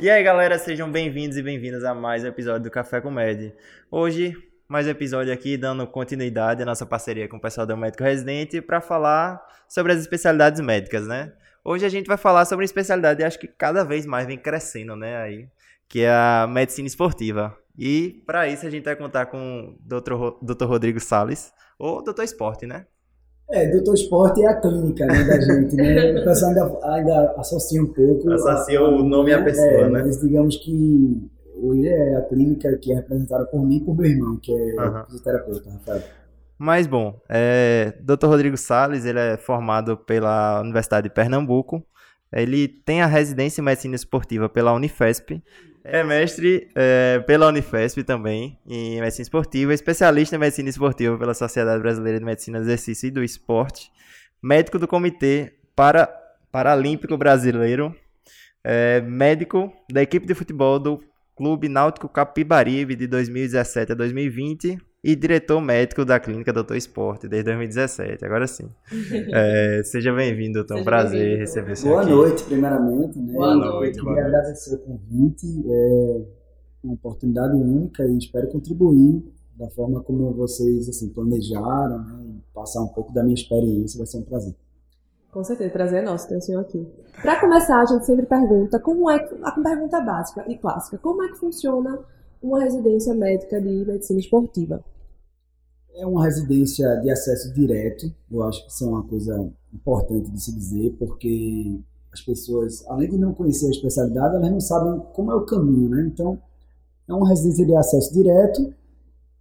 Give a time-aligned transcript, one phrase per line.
[0.00, 3.54] E aí, galera, sejam bem-vindos e bem-vindas a mais um episódio do Café com.
[3.90, 4.34] Hoje,
[4.66, 8.62] mais um episódio aqui dando continuidade à nossa parceria com o pessoal do Médico Residente
[8.62, 11.34] para falar sobre as especialidades médicas, né?
[11.62, 14.96] Hoje a gente vai falar sobre uma especialidade, acho que cada vez mais vem crescendo,
[14.96, 15.46] né, aí,
[15.86, 17.54] que é a medicina esportiva.
[17.76, 20.14] E para isso a gente vai contar com o Dr.
[20.40, 20.64] Dr.
[20.64, 22.22] Rodrigo Sales, ou Dr.
[22.22, 22.86] Esporte, né?
[23.52, 26.12] É, doutor esporte é a clínica né, da gente, né?
[26.20, 28.30] O pessoal ainda, ainda associa um pouco.
[28.32, 30.02] Associa o nome à pessoa, é, né?
[30.04, 34.08] Mas digamos que hoje é a clínica que é representada por mim e por meu
[34.08, 35.04] irmão, que é uhum.
[35.06, 36.02] fisioterapeuta, Rafael.
[36.56, 38.26] Mas bom, é, Dr.
[38.26, 41.84] Rodrigo Sales, ele é formado pela Universidade de Pernambuco.
[42.32, 45.42] Ele tem a residência em medicina esportiva pela Unifesp
[45.84, 51.80] é mestre é, pela Unifesp também, em medicina esportiva, especialista em medicina esportiva pela Sociedade
[51.80, 53.90] Brasileira de Medicina do Exercício e do Esporte,
[54.42, 56.06] médico do Comitê para,
[56.52, 57.94] Paralímpico Brasileiro,
[58.62, 61.02] é, médico da equipe de futebol do
[61.34, 67.46] Clube Náutico Capibaribe de 2017 a 2020 e diretor médico da Clínica Doutor Esporte desde
[67.46, 68.24] 2017.
[68.24, 68.68] Agora sim.
[69.32, 70.78] É, seja bem-vindo, doutor.
[70.78, 72.10] É um prazer receber você Boa aqui.
[72.10, 73.18] Boa noite, primeiramente.
[73.18, 73.32] Né?
[73.32, 73.98] Boa noite.
[73.98, 75.46] Eu queria agradecer o convite.
[75.66, 76.22] É
[76.84, 79.22] uma oportunidade única e espero contribuir
[79.56, 82.34] da forma como vocês assim, planejaram né?
[82.54, 83.98] passar um pouco da minha experiência.
[83.98, 84.54] Vai ser um prazer.
[85.30, 86.84] Com certeza, prazer é nosso ter o senhor aqui.
[87.22, 91.22] Para começar, a gente sempre pergunta como é que, a pergunta básica e clássica, como
[91.22, 92.00] é que funciona
[92.42, 94.84] uma residência médica de medicina esportiva?
[95.94, 100.40] É uma residência de acesso direto, eu acho que isso é uma coisa importante de
[100.40, 101.80] se dizer, porque
[102.12, 105.88] as pessoas, além de não conhecer a especialidade, elas não sabem como é o caminho,
[105.88, 106.08] né?
[106.12, 106.40] Então,
[107.08, 108.72] é uma residência de acesso direto,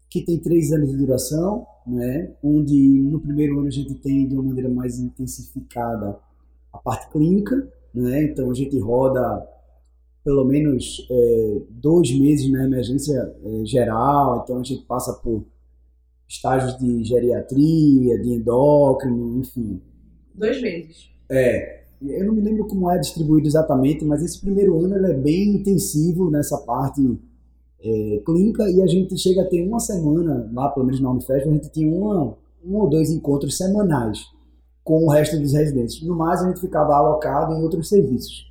[0.10, 2.32] que tem três anos de duração, né?
[2.44, 6.18] onde no primeiro ano a gente tem de uma maneira mais intensificada
[6.74, 8.24] a parte clínica, né?
[8.24, 9.48] então a gente roda
[10.30, 15.44] pelo menos é, dois meses na emergência é, geral, então a gente passa por
[16.28, 19.82] estágios de geriatria, de endócrino, enfim.
[20.36, 21.10] Dois meses.
[21.28, 21.80] É.
[22.00, 25.56] Eu não me lembro como é distribuído exatamente, mas esse primeiro ano ele é bem
[25.56, 27.02] intensivo nessa parte
[27.84, 31.50] é, clínica e a gente chega a ter uma semana, lá pelo menos na Unifesp,
[31.50, 34.28] a gente tinha uma, um ou dois encontros semanais
[34.84, 36.04] com o resto dos residentes.
[36.04, 38.49] No mais, a gente ficava alocado em outros serviços.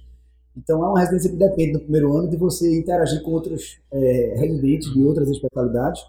[0.58, 4.34] Então, é uma residência que depende no primeiro ano de você interagir com outros é,
[4.36, 6.04] residentes de outras especialidades,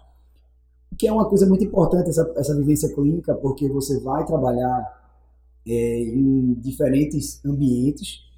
[0.98, 4.84] que é uma coisa muito importante essa, essa vivência clínica, porque você vai trabalhar
[5.66, 8.28] é, em diferentes ambientes,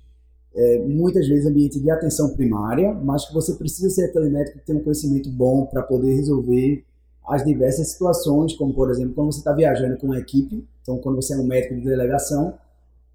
[0.55, 4.67] é, muitas vezes ambiente de atenção primária, mas que você precisa ser aquele médico que
[4.67, 6.85] tem um conhecimento bom para poder resolver
[7.27, 11.17] as diversas situações, como por exemplo, quando você está viajando com uma equipe, então quando
[11.17, 12.53] você é um médico de delegação,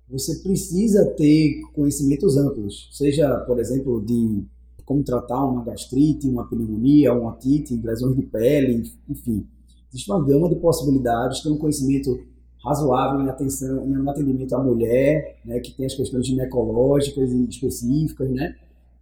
[0.09, 4.45] você precisa ter conhecimentos amplos, seja, por exemplo, de
[4.85, 9.45] como tratar uma gastrite, uma pneumonia, uma otite, lesões de pele, enfim.
[9.89, 12.17] Existe uma gama de possibilidades, ter um conhecimento
[12.63, 18.55] razoável em atenção, em atendimento à mulher, né, que tem as questões ginecológicas específicas, né,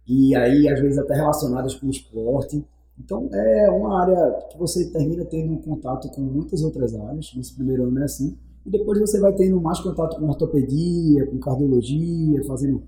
[0.08, 2.64] e aí às vezes até relacionadas com o esporte.
[2.98, 7.54] Então é uma área que você termina tendo um contato com muitas outras áreas, nesse
[7.54, 12.42] primeiro ano é assim, e depois você vai tendo mais contato com ortopedia, com cardiologia,
[12.44, 12.82] fazendo,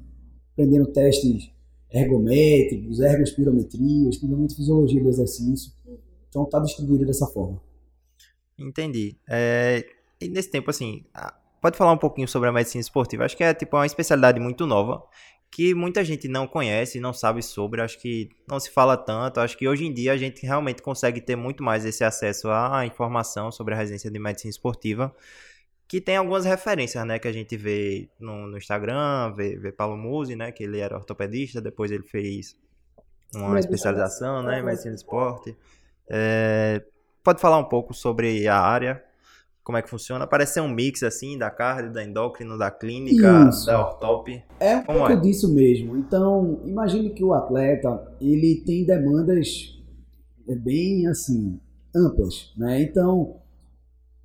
[0.53, 1.51] aprendendo testes
[1.91, 5.73] ergométricos, ergospirometria, estudando fisiologia do exercício.
[6.29, 7.63] Então está distribuído dessa forma.
[8.59, 9.17] Entendi.
[9.29, 9.87] É,
[10.21, 11.05] e nesse tempo, assim,
[11.63, 13.25] pode falar um pouquinho sobre a medicina esportiva?
[13.25, 15.03] Acho que é tipo uma especialidade muito nova
[15.51, 19.41] que muita gente não conhece, não sabe sobre, acho que não se fala tanto.
[19.41, 22.85] Acho que hoje em dia a gente realmente consegue ter muito mais esse acesso à
[22.85, 25.15] informação sobre a residência de medicina esportiva
[25.89, 29.97] que tem algumas referências, né, que a gente vê no, no Instagram, vê, vê Paulo
[29.97, 32.55] Musi, né, que ele era ortopedista, depois ele fez
[33.35, 35.57] uma especialização, né, em medicina do esporte.
[36.11, 36.83] É,
[37.25, 39.03] pode falar um pouco sobre a área,
[39.65, 40.27] como é que funciona?
[40.27, 43.67] Parece ser um mix, assim, da cardio, da endócrino, da clínica, Isso.
[43.67, 44.43] da ortop.
[44.61, 45.17] É um como pouco é?
[45.17, 45.95] disso mesmo.
[45.97, 49.79] Então, imagine que o atleta, ele tem demandas
[50.47, 51.61] bem, assim,
[51.95, 52.81] amplas, né?
[52.81, 53.37] Então,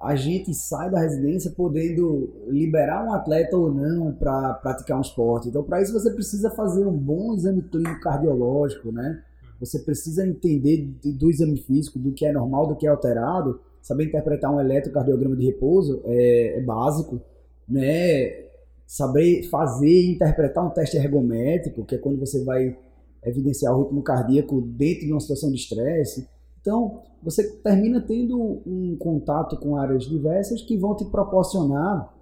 [0.04, 5.48] a gente sai da residência podendo liberar um atleta ou não para praticar um esporte.
[5.48, 9.24] Então, para isso, você precisa fazer um bom exame clínico cardiológico, né?
[9.62, 13.62] Você precisa entender do exame físico, do que é normal, do que é alterado.
[13.82, 17.22] Saber interpretar um eletrocardiograma de repouso é, é básico,
[17.68, 18.44] né?
[18.86, 22.78] Saber fazer e interpretar um teste ergométrico, que é quando você vai
[23.24, 26.28] evidenciar o ritmo cardíaco dentro de uma situação de estresse.
[26.64, 32.14] Então, você termina tendo um contato com áreas diversas que vão te proporcionar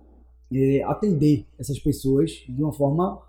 [0.51, 3.21] é, atender essas pessoas de uma forma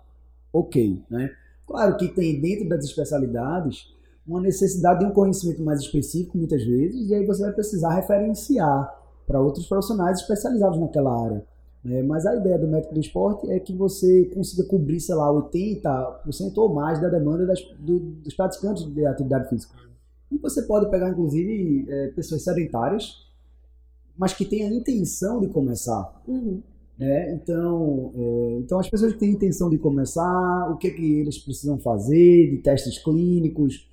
[0.51, 1.29] ok, né?
[1.67, 3.93] Claro que tem dentro das especialidades
[4.25, 8.91] uma necessidade de um conhecimento mais específico, muitas vezes, e aí você vai precisar referenciar
[9.27, 11.45] para outros profissionais especializados naquela área.
[11.85, 15.29] É, mas a ideia do médico do esporte é que você consiga cobrir, sei lá,
[15.29, 19.75] 80% ou mais da demanda das, do, dos praticantes de atividade física.
[20.33, 23.27] E você pode pegar, inclusive, é, pessoas sedentárias,
[24.17, 26.21] mas que têm a intenção de começar.
[26.27, 26.61] Uhum.
[26.99, 31.37] É, então, é, então, as pessoas que têm intenção de começar, o que, que eles
[31.37, 33.87] precisam fazer, de testes clínicos,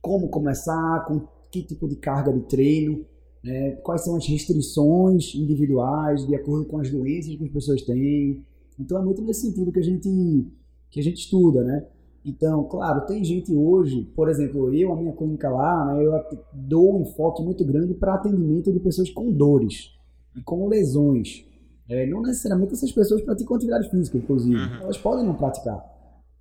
[0.00, 3.04] como começar, com que tipo de carga de treino,
[3.42, 8.44] né, quais são as restrições individuais de acordo com as doenças que as pessoas têm.
[8.78, 10.48] Então é muito nesse sentido que a gente
[10.90, 11.86] que a gente estuda, né?
[12.24, 16.12] Então, claro, tem gente hoje, por exemplo, eu, a minha clínica lá, né, eu
[16.52, 19.90] dou um enfoque muito grande para atendimento de pessoas com dores
[20.34, 21.44] e com lesões.
[21.86, 24.56] É, não necessariamente essas pessoas praticam atividade física, inclusive.
[24.56, 24.82] Uhum.
[24.82, 25.84] Elas podem não praticar.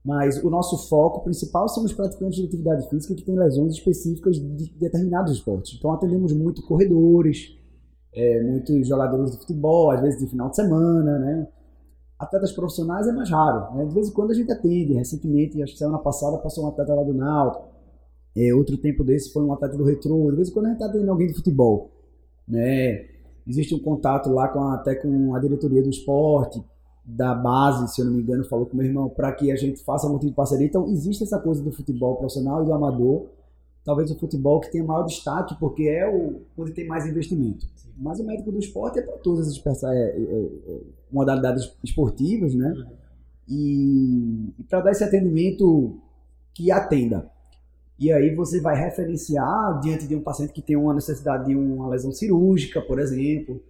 [0.05, 4.37] Mas o nosso foco principal são os praticantes de atividade física que têm lesões específicas
[4.37, 5.75] de determinados esportes.
[5.77, 7.57] Então atendemos muito corredores,
[8.13, 11.47] é, muitos jogadores de futebol, às vezes de final de semana, né?
[12.19, 13.85] Atletas profissionais é mais raro, né?
[13.85, 14.93] De vez em quando a gente atende.
[14.93, 17.73] Recentemente, acho que semana passada passou um atleta lá do Náutico.
[18.35, 20.29] É, outro tempo desse foi um atleta do Retro.
[20.31, 21.91] De vez em quando a gente está atendendo alguém de futebol,
[22.47, 23.05] né?
[23.45, 26.63] Existe um contato lá com até com a diretoria do esporte,
[27.05, 29.83] da base, se eu não me engano, falou com meu irmão, para que a gente
[29.83, 30.65] faça muito de parceria.
[30.65, 33.27] Então, existe essa coisa do futebol profissional e do amador.
[33.83, 37.65] Talvez o futebol que tenha maior destaque, porque é o onde tem mais investimento.
[37.75, 37.89] Sim.
[37.97, 40.81] Mas o médico do esporte é para todas as é, é, é,
[41.11, 42.69] modalidades esportivas, né?
[42.69, 42.85] Uhum.
[43.47, 45.99] E, e para dar esse atendimento
[46.53, 47.29] que atenda.
[47.99, 51.89] E aí você vai referenciar diante de um paciente que tem uma necessidade de uma
[51.89, 53.61] lesão cirúrgica, por exemplo,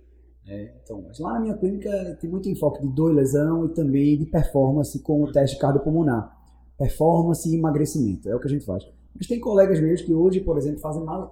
[0.48, 3.70] é, então, mas lá na minha clínica tem muito enfoque de dor e lesão e
[3.70, 6.38] também de performance com o teste cardiopulmonar.
[6.78, 8.84] Performance e emagrecimento, é o que a gente faz.
[9.16, 11.28] Mas tem colegas meus que hoje, por exemplo, fazem, mais,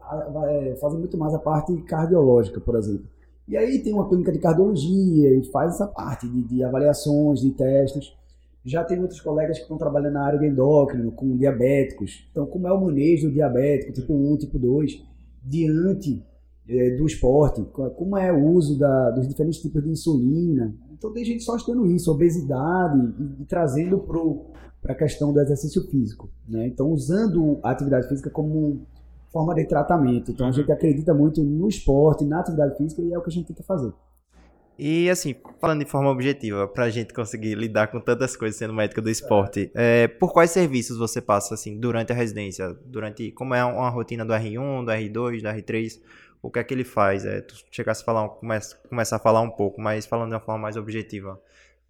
[0.50, 3.06] é, fazem muito mais a parte cardiológica, por exemplo.
[3.48, 7.52] E aí tem uma clínica de cardiologia e faz essa parte de, de avaliações, de
[7.52, 8.16] testes.
[8.64, 12.28] Já tem outros colegas que estão trabalhando na área de endócrino, com diabéticos.
[12.32, 15.04] Então, como é o manejo do diabético, tipo 1, tipo 2,
[15.44, 16.24] diante
[16.98, 17.64] do esporte,
[17.98, 20.74] como é o uso da, dos diferentes tipos de insulina.
[20.92, 24.00] Então tem gente só estudando isso, obesidade, e, e trazendo
[24.82, 26.30] para a questão do exercício físico.
[26.48, 26.68] Né?
[26.68, 28.86] Então usando a atividade física como
[29.32, 30.32] forma de tratamento.
[30.32, 33.34] Então a gente acredita muito no esporte, na atividade física e é o que a
[33.34, 33.92] gente tenta fazer.
[34.84, 38.74] E assim, falando de forma objetiva, para a gente conseguir lidar com tantas coisas sendo
[38.74, 40.04] médico do esporte, é.
[40.04, 42.76] É, por quais serviços você passa assim durante a residência?
[42.86, 46.00] Durante como é uma rotina do R1, do R2, do R3?
[46.42, 47.26] O que é que ele faz?
[47.26, 50.42] É, tu chegasse a falar, começa, começar a falar um pouco, mas falando de uma
[50.42, 51.40] forma mais objetiva,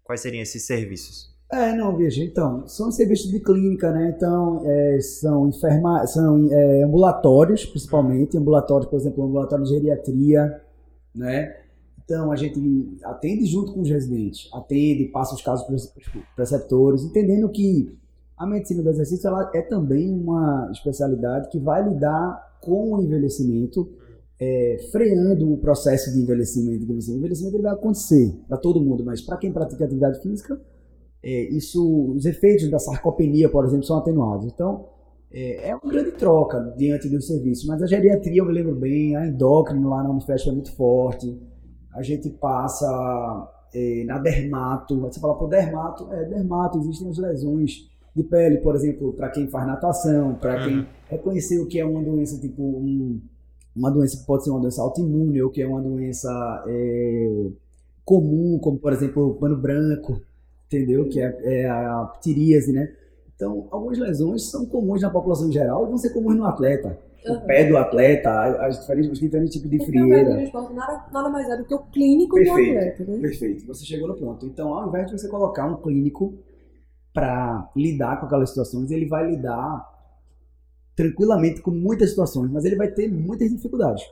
[0.04, 1.32] quais seriam esses serviços?
[1.50, 4.14] É, não, veja, então, são serviços de clínica, né?
[4.16, 10.62] Então, é, são, enferma, são é, ambulatórios, principalmente, ambulatórios, por exemplo, ambulatório de geriatria,
[11.14, 11.54] né?
[12.04, 15.92] Então, a gente atende junto com os residentes, atende, passa os casos para os
[16.34, 17.98] preceptores, entendendo que
[18.36, 23.88] a medicina do exercício ela é também uma especialidade que vai lidar com o envelhecimento
[24.42, 26.84] é, freando o processo de envelhecimento.
[26.84, 30.60] O envelhecimento ele vai acontecer para todo mundo, mas para quem pratica atividade física,
[31.22, 34.46] é, isso, os efeitos da sarcopenia, por exemplo, são atenuados.
[34.46, 34.88] Então,
[35.32, 37.68] é, é, uma grande troca diante do serviço.
[37.68, 41.40] Mas a geriatria, eu me lembro bem, a endócrino lá na Unifesp é muito forte.
[41.94, 44.98] A gente passa é, na dermato.
[45.02, 49.46] Você fala, pô, dermato, é, dermato, existem as lesões de pele, por exemplo, para quem
[49.46, 50.86] faz natação, para quem uhum.
[51.08, 53.20] reconhecer o que é uma doença tipo um
[53.74, 57.46] uma doença que pode ser uma doença autoimune ou que é uma doença é,
[58.04, 60.20] comum, como por exemplo o pano branco,
[60.66, 61.08] entendeu?
[61.08, 62.92] Que é, é a ptiríase, né?
[63.34, 66.98] Então, algumas lesões são comuns na população em geral e vão ser comuns no atleta.
[67.26, 67.36] Uhum.
[67.36, 68.30] O pé do atleta,
[68.66, 70.50] as diferentes, os diferentes tipos de frieira.
[70.74, 73.18] nada, nada mais é do que o clínico perfeito, do atleta, né?
[73.18, 74.46] Perfeito, você chegou no ponto.
[74.46, 76.34] Então, ao invés de você colocar um clínico
[77.12, 79.91] para lidar com aquelas situações, ele vai lidar
[80.94, 84.04] tranquilamente com muitas situações, mas ele vai ter muitas dificuldades.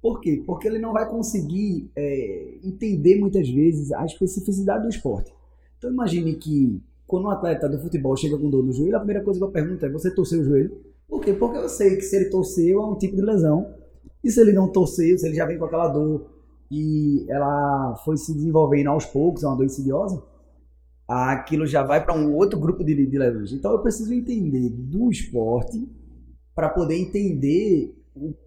[0.00, 0.42] Por quê?
[0.46, 5.32] Porque ele não vai conseguir é, entender muitas vezes a especificidade do esporte.
[5.78, 9.22] Então imagine que quando um atleta do futebol chega com dor no joelho, a primeira
[9.22, 10.80] coisa que eu pergunto é: você torceu o joelho?
[11.08, 11.32] Por quê?
[11.32, 13.74] Porque eu sei que se ele torceu é um tipo de lesão.
[14.22, 16.26] E se ele não torceu, se ele já vem com aquela dor
[16.70, 20.22] e ela foi se desenvolvendo aos poucos, é uma dor insidiosa,
[21.10, 23.52] aquilo já vai para um outro grupo de, de lesões.
[23.52, 25.88] Então eu preciso entender do esporte
[26.54, 27.92] para poder entender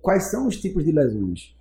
[0.01, 1.53] quais são os tipos de lesões.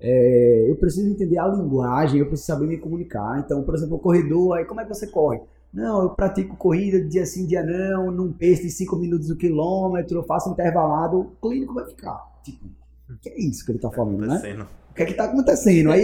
[0.00, 3.38] É, eu preciso entender a linguagem, eu preciso saber me comunicar.
[3.38, 5.40] Então, por exemplo, o corredor, aí como é que você corre?
[5.72, 10.18] Não, eu pratico corrida dia sim, dia não, num pace de 5 minutos o quilômetro,
[10.18, 12.18] eu faço intervalado, o clínico vai ficar.
[12.42, 12.66] Tipo,
[13.08, 14.66] o que é isso que ele está falando, né?
[14.90, 15.92] O que é que está acontecendo?
[15.92, 16.02] Aí,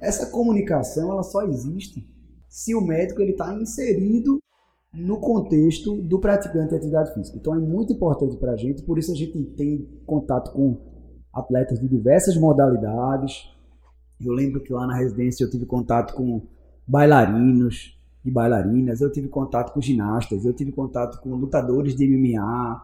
[0.00, 2.06] essa comunicação, ela só existe
[2.56, 4.38] se o médico ele está inserido
[4.94, 7.36] no contexto do praticante de atividade física.
[7.36, 10.80] Então é muito importante para a gente, por isso a gente tem contato com
[11.34, 13.50] atletas de diversas modalidades.
[14.18, 16.46] Eu lembro que lá na residência eu tive contato com
[16.88, 22.82] bailarinos e bailarinas, eu tive contato com ginastas, eu tive contato com lutadores de MMA.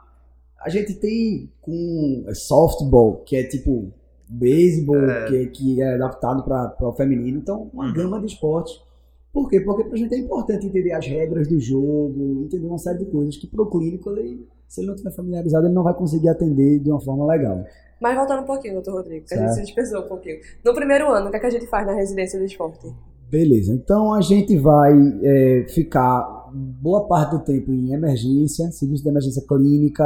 [0.61, 3.91] A gente tem com softball, que é tipo
[4.29, 5.29] beisebol, é.
[5.29, 7.39] que, que é adaptado para o feminino.
[7.39, 7.95] Então, uma uhum.
[7.95, 8.92] gama de esportes
[9.33, 9.61] por quê?
[9.61, 13.07] Porque para a gente é importante entender as regras do jogo, entender uma série de
[13.07, 16.29] coisas que para o clínico, ele, se ele não estiver familiarizado, ele não vai conseguir
[16.29, 17.65] atender de uma forma legal.
[17.99, 20.39] Mas voltando um pouquinho, doutor Rodrigo, que a gente se dispersou um pouquinho.
[20.63, 22.93] No primeiro ano, o que, é que a gente faz na residência de esporte?
[23.31, 29.09] Beleza, então a gente vai é, ficar boa parte do tempo em emergência, serviço de
[29.09, 30.05] emergência clínica,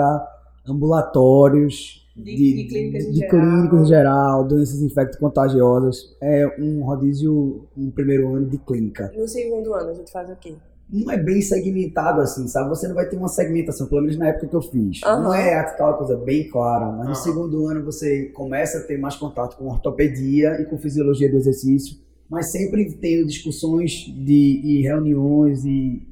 [0.65, 6.17] ambulatórios, de, de, de clínicas de, de clínicos em geral, doenças infecto-contagiosas.
[6.21, 9.13] É um rodízio no um primeiro ano de clínica.
[9.17, 10.55] No segundo ano a gente faz o quê?
[10.89, 12.69] Não é bem segmentado assim, sabe?
[12.69, 15.03] Você não vai ter uma segmentação, pelo menos na época que eu fiz.
[15.03, 15.23] Uhum.
[15.25, 17.09] Não é aquela coisa bem clara, mas uhum.
[17.09, 21.37] no segundo ano você começa a ter mais contato com ortopedia e com fisiologia do
[21.37, 21.99] exercício,
[22.31, 26.07] mas sempre tendo discussões de, e reuniões e,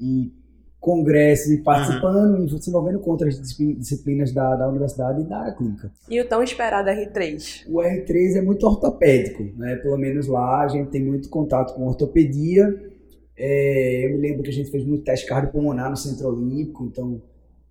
[0.00, 0.37] e
[0.80, 2.44] congressos e participando uhum.
[2.44, 5.90] e se envolvendo com outras disciplinas da, da universidade e da clínica.
[6.08, 7.64] E o tão esperado R3?
[7.68, 9.76] O R3 é muito ortopédico, né?
[9.76, 12.64] Pelo menos lá a gente tem muito contato com ortopedia.
[13.36, 17.20] É, eu me lembro que a gente fez muito teste cardiopulmonar no Centro Olímpico, então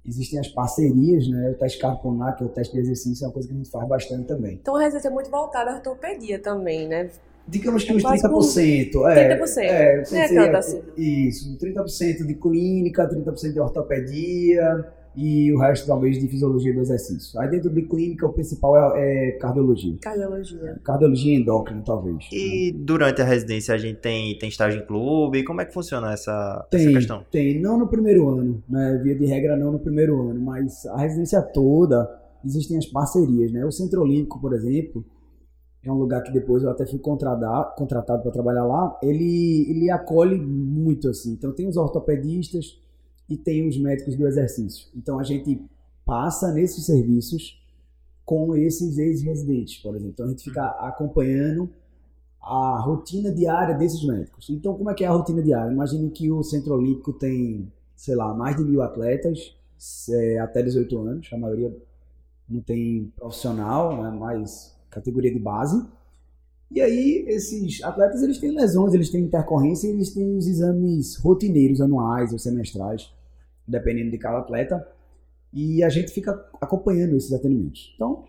[0.05, 1.51] existem as parcerias, né?
[1.51, 3.69] O teste cardiopulmonar, que é o teste de exercício, é uma coisa que a gente
[3.69, 4.59] faz bastante também.
[4.61, 7.09] Então a residência é muito voltada à ortopedia também, né?
[7.47, 8.91] Digamos que uns 30%.
[8.91, 9.09] Por...
[9.09, 9.57] É, 30%.
[9.57, 10.81] É, é assim.
[10.97, 14.85] Isso, 30% de clínica, 30% de ortopedia
[15.17, 17.39] e o resto talvez de fisiologia do exercício.
[17.39, 19.95] Aí dentro de clínica o principal é, é cardiologia.
[19.99, 20.79] Cardiologia.
[20.83, 22.27] Cardiologia endócrina, talvez.
[22.31, 22.79] E né?
[22.83, 25.43] durante a residência a gente tem, tem estágio em clube?
[25.43, 27.25] Como é que funciona essa, tem, essa questão?
[27.31, 29.01] Tem, não no primeiro ano, né?
[29.03, 32.07] Via de regra não no primeiro ano, mas a residência toda
[32.45, 33.65] existem as parcerias, né?
[33.65, 35.03] O Centro Olímpico, por exemplo,
[35.87, 40.39] é um lugar que depois eu até fui contratado para trabalhar lá, ele, ele acolhe
[40.39, 41.33] muito assim.
[41.33, 42.79] Então tem os ortopedistas
[43.29, 44.87] e tem os médicos do exercício.
[44.95, 45.61] Então a gente
[46.05, 47.61] passa nesses serviços
[48.25, 50.13] com esses ex-residentes, por exemplo.
[50.13, 51.69] Então a gente fica acompanhando
[52.41, 54.49] a rotina diária desses médicos.
[54.49, 55.71] Então como é que é a rotina diária?
[55.71, 59.57] Imagine que o Centro Olímpico tem, sei lá, mais de mil atletas
[60.09, 61.75] é, até 18 anos, a maioria
[62.49, 65.85] não tem profissional, né, mas categoria de base.
[66.69, 71.79] E aí, esses atletas, eles têm lesões, eles têm intercorrência, eles têm os exames rotineiros,
[71.79, 73.09] anuais ou semestrais,
[73.65, 74.85] dependendo de cada atleta.
[75.53, 77.93] E a gente fica acompanhando esses atendimentos.
[77.95, 78.25] Então,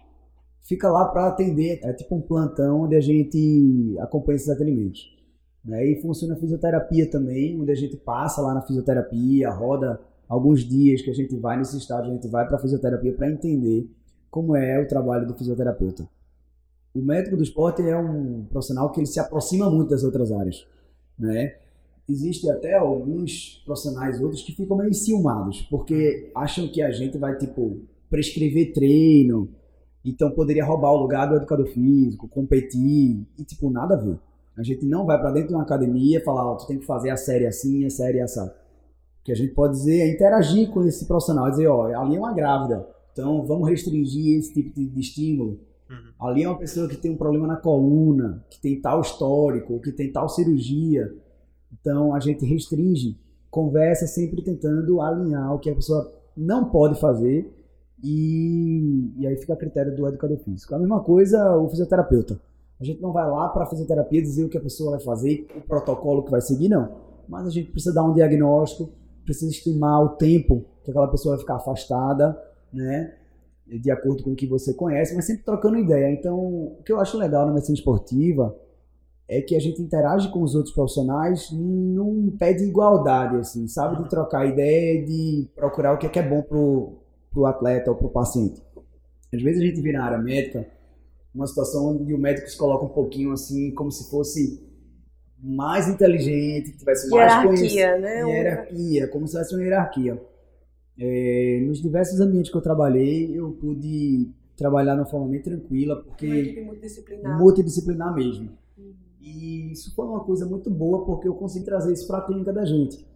[0.62, 5.12] fica lá para atender, é tipo um plantão onde a gente acompanha esses atendimentos.
[5.64, 5.84] Né?
[5.84, 11.02] E funciona a fisioterapia também, onde a gente passa lá na fisioterapia, roda alguns dias
[11.02, 13.90] que a gente vai nesse estágio, a gente vai para fisioterapia para entender
[14.30, 16.08] como é o trabalho do fisioterapeuta
[16.94, 20.66] o médico do esporte é um profissional que ele se aproxima muito das outras áreas,
[21.18, 21.56] né?
[22.08, 27.36] Existe até alguns profissionais outros que ficam meio enciumados, porque acham que a gente vai,
[27.36, 29.50] tipo, prescrever treino,
[30.02, 34.18] então poderia roubar o lugar do educador físico, competir, e, tipo, nada a ver.
[34.56, 37.10] A gente não vai para dentro de uma academia falar, oh, tu tem que fazer
[37.10, 38.44] a série assim, a série essa.
[39.20, 42.16] O que a gente pode dizer é interagir com esse profissional, dizer, ó, oh, ali
[42.16, 46.28] é uma grávida, então vamos restringir esse tipo de estímulo Uhum.
[46.28, 49.92] Ali é uma pessoa que tem um problema na coluna, que tem tal histórico, que
[49.92, 51.14] tem tal cirurgia.
[51.72, 53.18] Então a gente restringe,
[53.50, 57.52] conversa sempre tentando alinhar o que a pessoa não pode fazer
[58.02, 60.74] e, e aí fica a critério do educador físico.
[60.74, 62.40] A mesma coisa o fisioterapeuta.
[62.80, 65.48] A gente não vai lá para a fisioterapia dizer o que a pessoa vai fazer,
[65.56, 66.96] o protocolo que vai seguir, não.
[67.28, 68.90] Mas a gente precisa dar um diagnóstico,
[69.24, 72.40] precisa estimar o tempo que aquela pessoa vai ficar afastada,
[72.72, 73.14] né?
[73.68, 76.10] De acordo com o que você conhece, mas sempre trocando ideia.
[76.10, 78.56] Então, o que eu acho legal na medicina esportiva
[79.28, 84.02] é que a gente interage com os outros profissionais num pé de igualdade, assim, sabe?
[84.02, 86.94] De trocar ideia, de procurar o que é, que é bom pro,
[87.30, 88.62] pro atleta ou pro paciente.
[89.32, 90.66] Às vezes a gente vê na área médica
[91.34, 94.66] uma situação onde o médico se coloca um pouquinho assim, como se fosse
[95.38, 98.00] mais inteligente, que tivesse mais conhecimento.
[98.00, 98.22] Né?
[98.22, 100.20] Hierarquia, como se tivesse uma hierarquia.
[100.98, 106.02] É, nos diversos ambientes que eu trabalhei, eu pude trabalhar de uma forma bem tranquila,
[106.02, 108.50] porque multidisciplinar, multidisciplinar mesmo.
[108.76, 108.92] Uhum.
[109.20, 112.52] E isso foi uma coisa muito boa, porque eu consegui trazer isso para a clínica
[112.52, 113.06] da gente.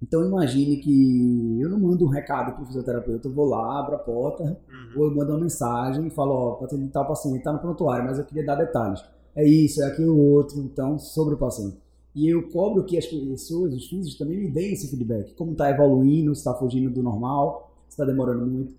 [0.00, 3.98] Então imagine que eu não mando um recado pro fisioterapeuta, eu vou lá, abro a
[3.98, 5.00] porta, Uhum.
[5.02, 8.18] ou eu mando uma mensagem e falo, ó, paciente tal paciente tá no prontuário, mas
[8.18, 9.04] eu queria dar detalhes.
[9.34, 11.76] É isso, é aquilo outro, então, sobre o paciente.
[12.14, 15.34] E eu cobro que as pessoas, os físicos, também me deem esse feedback.
[15.34, 18.74] Como tá evoluindo, se tá fugindo do normal, se tá demorando muito.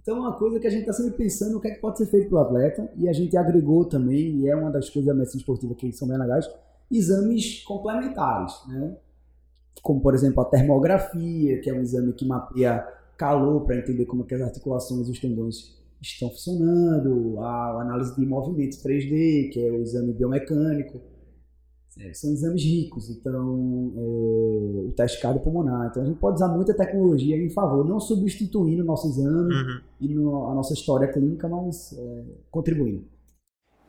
[0.00, 1.98] Então é uma coisa que a gente tá sempre pensando o que é que pode
[1.98, 5.14] ser feito pro atleta, e a gente agregou também, e é uma das coisas da
[5.14, 6.50] medicina esportiva que são bem legais,
[6.90, 8.96] exames complementares, né?
[9.80, 12.86] Como, por exemplo, a termografia, que é um exame que mapeia
[13.16, 18.14] calor para entender como é que as articulações e os tendões estão funcionando, a análise
[18.16, 21.00] de movimentos 3D, que é o exame biomecânico.
[21.98, 24.00] É, são exames ricos, então, é,
[24.88, 25.88] o teste cardiopulmonar.
[25.90, 29.80] Então, a gente pode usar muita tecnologia em favor, não substituindo o nosso exame Uhum.
[30.00, 33.04] e no- a nossa história clínica, mas é, contribuindo.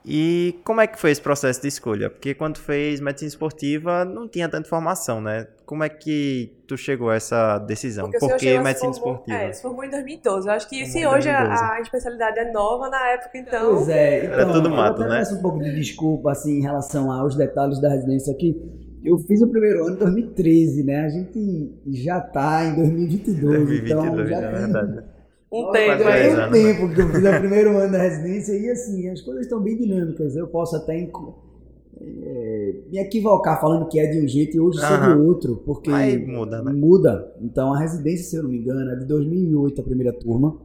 [0.06, 2.10] E como é que foi esse processo de escolha?
[2.10, 5.48] Porque quando fez medicina esportiva não tinha tanta informação, né?
[5.66, 8.12] Como é que tu chegou a essa decisão?
[8.12, 9.38] Porque Por que medicina formou, esportiva?
[9.38, 10.48] é, se formou em 2012.
[10.48, 11.64] Eu acho que se hoje 2012.
[11.64, 13.76] a, a especialidade é nova, na época então.
[13.76, 15.20] Pois é, Era então, tudo eu mato, né?
[15.20, 18.62] peço um pouco de desculpa, assim, em relação aos detalhes da residência aqui.
[19.04, 21.06] Eu fiz o primeiro ano em 2013, né?
[21.06, 25.13] A gente já tá em 2022, então 2022, já é tem verdade.
[25.54, 26.24] Um tempo aí.
[26.24, 26.50] tem um né?
[26.52, 29.78] tempo que eu fiz o primeiro ano da residência e assim, as coisas estão bem
[29.78, 30.36] dinâmicas.
[30.36, 34.88] Eu posso até é, me equivocar falando que é de um jeito e hoje sou
[34.88, 35.22] de Aham.
[35.22, 36.74] outro, porque Mas muda, né?
[36.74, 37.36] muda.
[37.40, 40.60] Então a residência, se eu não me engano, é de 2008 a primeira turma.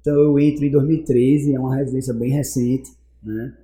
[0.00, 2.90] Então eu entro em 2013, é uma residência bem recente,
[3.22, 3.54] né?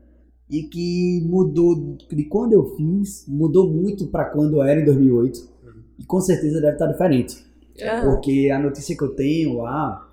[0.49, 5.53] E que mudou de quando eu fiz, mudou muito para quando eu era em 2008.
[5.99, 7.45] E com certeza deve estar diferente.
[7.81, 8.11] Aham.
[8.11, 10.09] Porque a notícia que eu tenho lá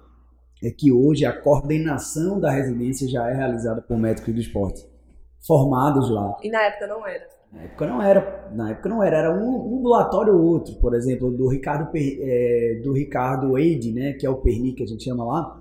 [0.63, 4.85] é que hoje a coordenação da residência já é realizada por médicos do esporte,
[5.45, 6.37] formados lá.
[6.43, 7.27] E na época não era.
[7.51, 10.93] Na época não era, na época não era, era um, um ambulatório ou outro, por
[10.93, 15.03] exemplo, do Ricardo é, do Ricardo Eide, né, que é o Perni que a gente
[15.03, 15.60] chama lá.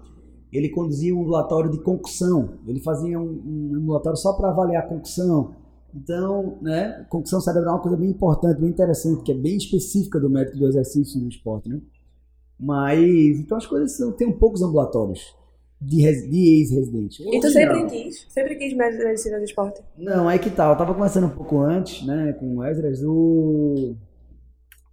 [0.53, 2.59] Ele conduzia um ambulatório de concussão.
[2.67, 5.55] Ele fazia um, um ambulatório só para avaliar a concussão.
[5.95, 10.21] Então, né, concussão cerebral é uma coisa bem importante, bem interessante, que é bem específica
[10.21, 11.81] do método do exercício no esporte, né?
[12.59, 15.35] Mas, então as coisas são, tem poucos ambulatórios
[15.81, 17.23] de, res- de ex-residente.
[17.23, 17.87] E tu sempre não.
[17.89, 18.27] quis?
[18.29, 19.81] Sempre quis medicina do esporte?
[19.97, 20.73] Não, aí que tal.
[20.73, 23.95] Eu tava conversando um pouco antes, né, com o Esdras, o...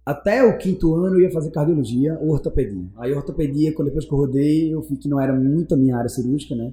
[0.04, 2.86] Até o quinto ano eu ia fazer cardiologia ou ortopedia.
[2.98, 5.96] Aí ortopedia, quando depois que eu rodei, eu vi que não era muito a minha
[5.96, 6.72] área cirúrgica, né?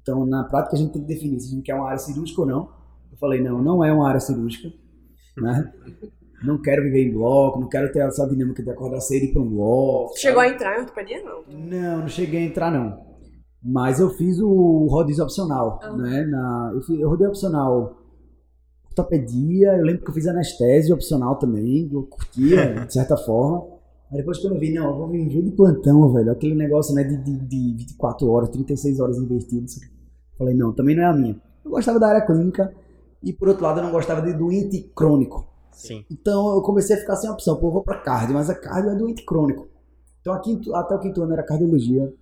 [0.00, 2.40] Então, na prática, a gente tem que definir se a gente quer uma área cirúrgica
[2.40, 2.70] ou não.
[3.10, 4.72] Eu falei, não, não é uma área cirúrgica,
[5.36, 5.72] né?
[6.44, 9.32] Não quero viver em bloco, não quero ter essa dinâmica de acordar cedo e ir
[9.32, 10.16] para um bloco.
[10.16, 11.22] Chegou a entrar em ortopedia?
[11.24, 11.42] Não.
[11.48, 13.06] Não, não cheguei a entrar não.
[13.62, 15.92] Mas eu fiz o rodízio opcional, Ah.
[15.96, 16.24] né?
[16.26, 17.96] Na, eu, fiz, eu rodei opcional
[18.90, 23.76] ortopedia, eu lembro que eu fiz anestésio opcional também, eu curtia, de certa forma.
[24.10, 27.04] Aí depois quando eu vi, não, eu vou viver de plantão, velho, aquele negócio, né,
[27.04, 29.78] de, de, de 24 horas, 36 horas invertidas.
[30.38, 31.36] Falei, não, também não é a minha.
[31.64, 32.72] Eu gostava da área clínica
[33.22, 35.46] e, por outro lado, eu não gostava de doente crônico.
[35.78, 36.04] Sim.
[36.10, 37.56] Então eu comecei a ficar sem opção.
[37.56, 39.68] Pô, eu vou pra cardio, mas a cardio é doente crônico.
[40.20, 42.12] Então a quinto- até o quinto ano era cardiologia.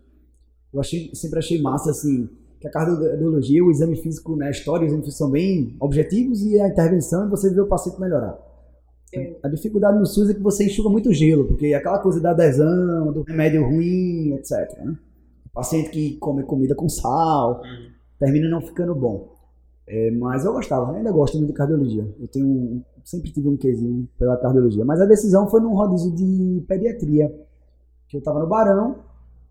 [0.72, 2.28] Eu achei, sempre achei massa, assim,
[2.60, 5.74] que a cardiologia, o exame físico, né, a história e o exame físico são bem
[5.80, 8.38] objetivos e a intervenção é você ver o paciente melhorar.
[9.14, 9.36] É.
[9.42, 12.32] A dificuldade no SUS é que você enxuga muito gelo, porque é aquela coisa da
[12.32, 14.52] adesão, do remédio ruim, etc.
[14.84, 14.98] né?
[15.46, 17.62] O paciente que come comida com sal,
[18.18, 19.35] termina não ficando bom.
[19.88, 22.12] É, mas eu gostava, ainda gosto muito de cardiologia.
[22.18, 24.84] Eu tenho sempre tive um quesinho pela cardiologia.
[24.84, 27.32] Mas a decisão foi num rodízio de pediatria,
[28.08, 28.96] que eu estava no Barão,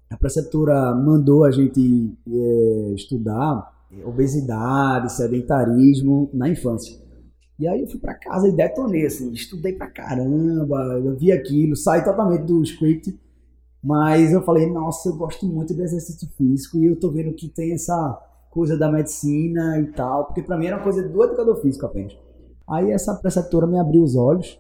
[0.09, 6.99] a preceptora mandou a gente é, estudar obesidade, sedentarismo na infância.
[7.57, 11.75] E aí eu fui pra casa e detonei, assim, estudei pra caramba, eu vi aquilo,
[11.75, 13.17] saí totalmente do script,
[13.81, 17.47] mas eu falei, nossa, eu gosto muito do exercício físico e eu tô vendo que
[17.47, 18.21] tem essa
[18.55, 22.17] coisa da medicina e tal, porque pra mim era uma coisa do educador físico apenas.
[22.65, 24.57] Aí essa preceptora me abriu os olhos,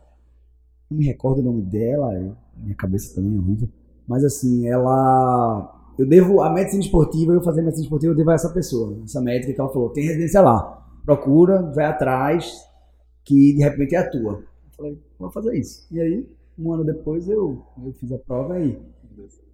[0.91, 2.11] não me recordo o nome dela,
[2.57, 3.69] minha cabeça também é horrível,
[4.05, 5.71] mas assim, ela.
[5.97, 6.41] Eu devo.
[6.41, 9.61] A medicina esportiva, eu fazer medicina esportiva, eu devo a essa pessoa, essa médica que
[9.61, 12.53] ela falou: tem residência lá, procura, vai atrás,
[13.23, 14.33] que de repente é a tua.
[14.33, 15.87] Eu falei: vou fazer isso.
[15.89, 16.29] E aí,
[16.59, 18.77] um ano depois, eu, eu fiz a prova aí.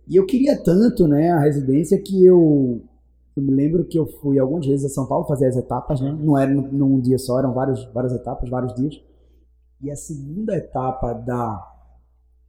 [0.07, 2.81] E eu queria tanto, né, a residência que eu.
[3.35, 6.11] Eu me lembro que eu fui algumas vezes a São Paulo fazer as etapas, né?
[6.11, 9.01] Não era num, dia só, eram vários, várias etapas, vários dias.
[9.81, 11.65] E a segunda etapa da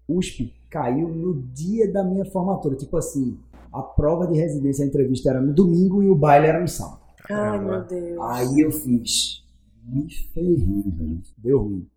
[0.08, 2.74] USP caiu no dia da minha formatura.
[2.74, 3.38] Tipo assim,
[3.72, 7.00] a prova de residência, a entrevista era no domingo e o baile era no sábado.
[7.30, 8.20] Ai, meu Deus.
[8.20, 9.44] Aí eu fiz.
[9.84, 11.22] Me ferrei, velho.
[11.38, 11.88] Deu ruim.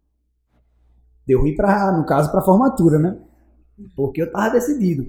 [1.26, 3.20] Deu ruim, pra, no caso, pra formatura, né?
[3.96, 5.06] Porque eu tava decidido.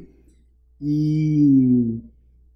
[0.80, 2.00] E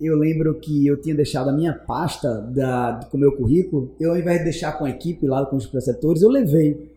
[0.07, 4.13] eu lembro que eu tinha deixado a minha pasta da, com o meu currículo, eu
[4.13, 6.97] ao invés de deixar com a equipe lá, com os preceptores, eu levei.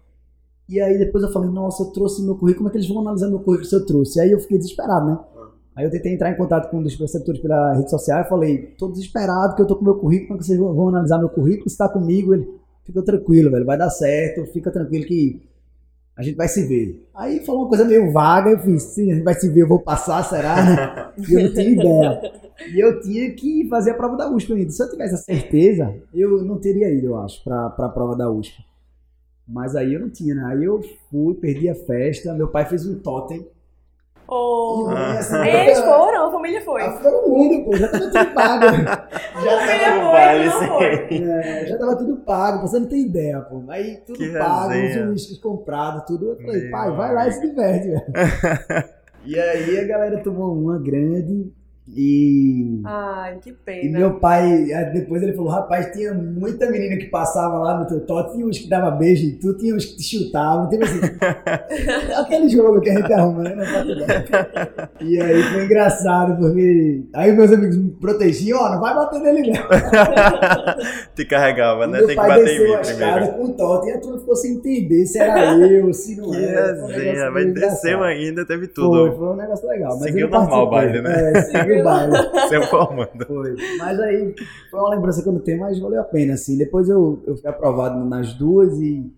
[0.70, 3.02] E aí depois eu falei, nossa, eu trouxe meu currículo, como é que eles vão
[3.02, 4.20] analisar meu currículo se eu trouxe?
[4.20, 5.20] Aí eu fiquei desesperado, né?
[5.76, 8.58] Aí eu tentei entrar em contato com um dos preceptores pela rede social e falei,
[8.78, 11.30] tô desesperado que eu tô com meu currículo, como é que vocês vão analisar meu
[11.30, 11.70] currículo?
[11.70, 12.48] Se tá comigo, ele
[12.84, 15.42] fica tranquilo, velho, vai dar certo, fica tranquilo que
[16.16, 17.08] a gente vai se ver.
[17.16, 19.68] Aí falou uma coisa meio vaga, eu fiz, sim, a gente vai se ver, eu
[19.68, 21.14] vou passar, será?
[21.18, 22.32] e eu não tinha ideia.
[22.72, 24.70] E eu tinha que fazer a prova da USP ainda.
[24.70, 28.30] Se eu tivesse a certeza, eu não teria ido, eu acho, para a prova da
[28.30, 28.64] USP.
[29.48, 30.44] Mas aí eu não tinha, né?
[30.46, 33.46] Aí eu fui, perdi a festa, meu pai fez um totem
[34.28, 34.90] Oh.
[35.46, 36.13] Eles foram, a
[36.44, 36.82] família foi.
[36.82, 38.66] Ah, todo mundo, pô, já tava tudo pago.
[39.44, 43.64] já tava, foi, é, já tava tudo pago, você não tem ideia, pô.
[43.70, 46.32] Aí tudo que pago, os uísques comprados, tudo.
[46.32, 48.04] Eu falei, Meu pai, vai lá e se diverte, velho.
[49.26, 51.52] e aí a galera tomou uma grande
[51.86, 52.82] e.
[52.86, 53.84] Ai, que pena.
[53.84, 58.00] E meu pai, depois ele falou: rapaz, tinha muita menina que passava lá no teu
[58.06, 61.02] toque, tinha uns que dava beijo em tu, tinha uns que te chutavam, teve assim.
[62.18, 63.56] aquele jogo que a gente arruma, né?
[65.02, 67.04] e aí foi engraçado, porque.
[67.14, 69.64] Aí meus amigos me protegiam: ó, oh, não vai bater nele não.
[71.14, 72.00] te carregava, né?
[72.00, 73.28] Tem que bater em mim primeiro.
[73.34, 76.46] com o toque, e a turma ficou sem entender se era eu, se não que
[76.46, 76.88] era.
[76.88, 79.10] Resenha, vai descer ainda, teve tudo.
[79.10, 79.92] Foi, foi um negócio legal.
[79.98, 81.34] Seguiu normal o baile, né?
[81.34, 82.14] É, seguiu baile.
[82.50, 83.26] Seu comando.
[83.26, 83.56] Foi.
[83.78, 84.36] Mas aí
[84.70, 86.58] foi uma lembrança que eu não tenho, mas valeu a pena, assim.
[86.58, 89.12] Depois eu, eu fui aprovado nas duas e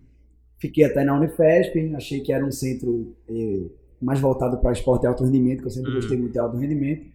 [0.58, 1.94] fiquei até na Unifesp.
[1.94, 3.66] Achei que era um centro eh,
[4.00, 5.96] mais voltado para esporte e alto rendimento, que eu sempre hum.
[5.96, 7.06] gostei muito de alto rendimento.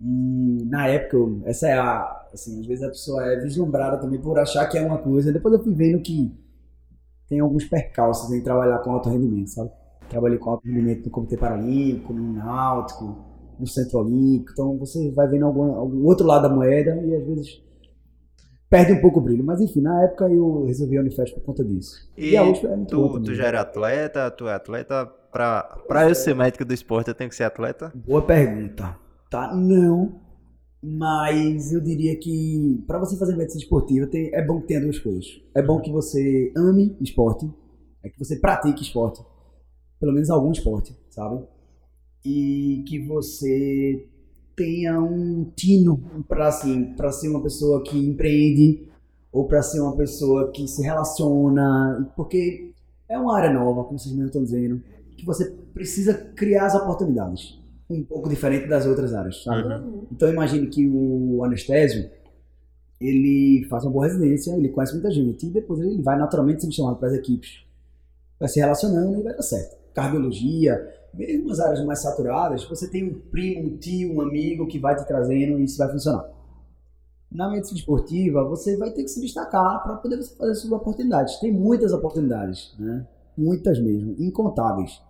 [0.00, 2.20] E na época, eu, essa é a.
[2.32, 5.32] Assim, às vezes a pessoa é vislumbrada também por achar que é uma coisa.
[5.32, 6.32] Depois eu fui vendo que
[7.28, 9.70] tem alguns percalços em trabalhar com alto rendimento, sabe?
[10.08, 13.16] Trabalhei com alto rendimento no Comitê Paralímpico, no Náutico,
[13.58, 14.52] no Centro Olímpico.
[14.52, 17.62] Então você vai vendo algum, algum outro lado da moeda e às vezes
[18.68, 19.44] perde um pouco o brilho.
[19.44, 22.10] Mas enfim, na época eu resolvi a Unifest por conta disso.
[22.16, 24.30] E, e a USP é muito tu, tu já era atleta?
[24.30, 25.06] Tu é atleta?
[25.30, 27.92] Pra, pra eu ser médico do esporte, eu tenho que ser atleta?
[27.94, 28.96] Boa pergunta.
[29.30, 29.54] Tá?
[29.54, 30.20] Não.
[30.82, 34.98] Mas eu diria que para você fazer medicina esportiva tem, é bom que tenha duas
[34.98, 35.24] coisas.
[35.56, 37.50] É bom que você ame esporte,
[38.04, 39.24] é que você pratique esporte,
[39.98, 41.42] pelo menos algum esporte, sabe?
[42.24, 44.06] E que você
[44.56, 48.88] tenha um tino para assim, para ser uma pessoa que empreende
[49.32, 52.72] ou para ser uma pessoa que se relaciona, porque
[53.08, 54.80] é uma área nova, como vocês mesmo estão dizendo,
[55.16, 57.58] que você precisa criar as oportunidades,
[57.90, 59.66] um pouco diferente das outras áreas, sabe?
[59.66, 60.06] Uhum.
[60.12, 62.08] Então imagine que o anestésio
[63.00, 66.74] ele faz uma boa residência, ele conhece muita gente e depois ele vai naturalmente sendo
[66.74, 67.64] chamado para as equipes,
[68.38, 69.76] vai se relacionando e vai dar certo.
[69.92, 70.80] Cardiologia,
[71.16, 74.96] mesmo as áreas mais saturadas, você tem um primo, um tio, um amigo que vai
[74.96, 76.28] te trazendo e isso vai funcionar.
[77.30, 81.40] Na medicina esportiva, você vai ter que se destacar para poder fazer suas oportunidades.
[81.40, 83.06] Tem muitas oportunidades, né?
[83.36, 85.02] Muitas mesmo, incontáveis.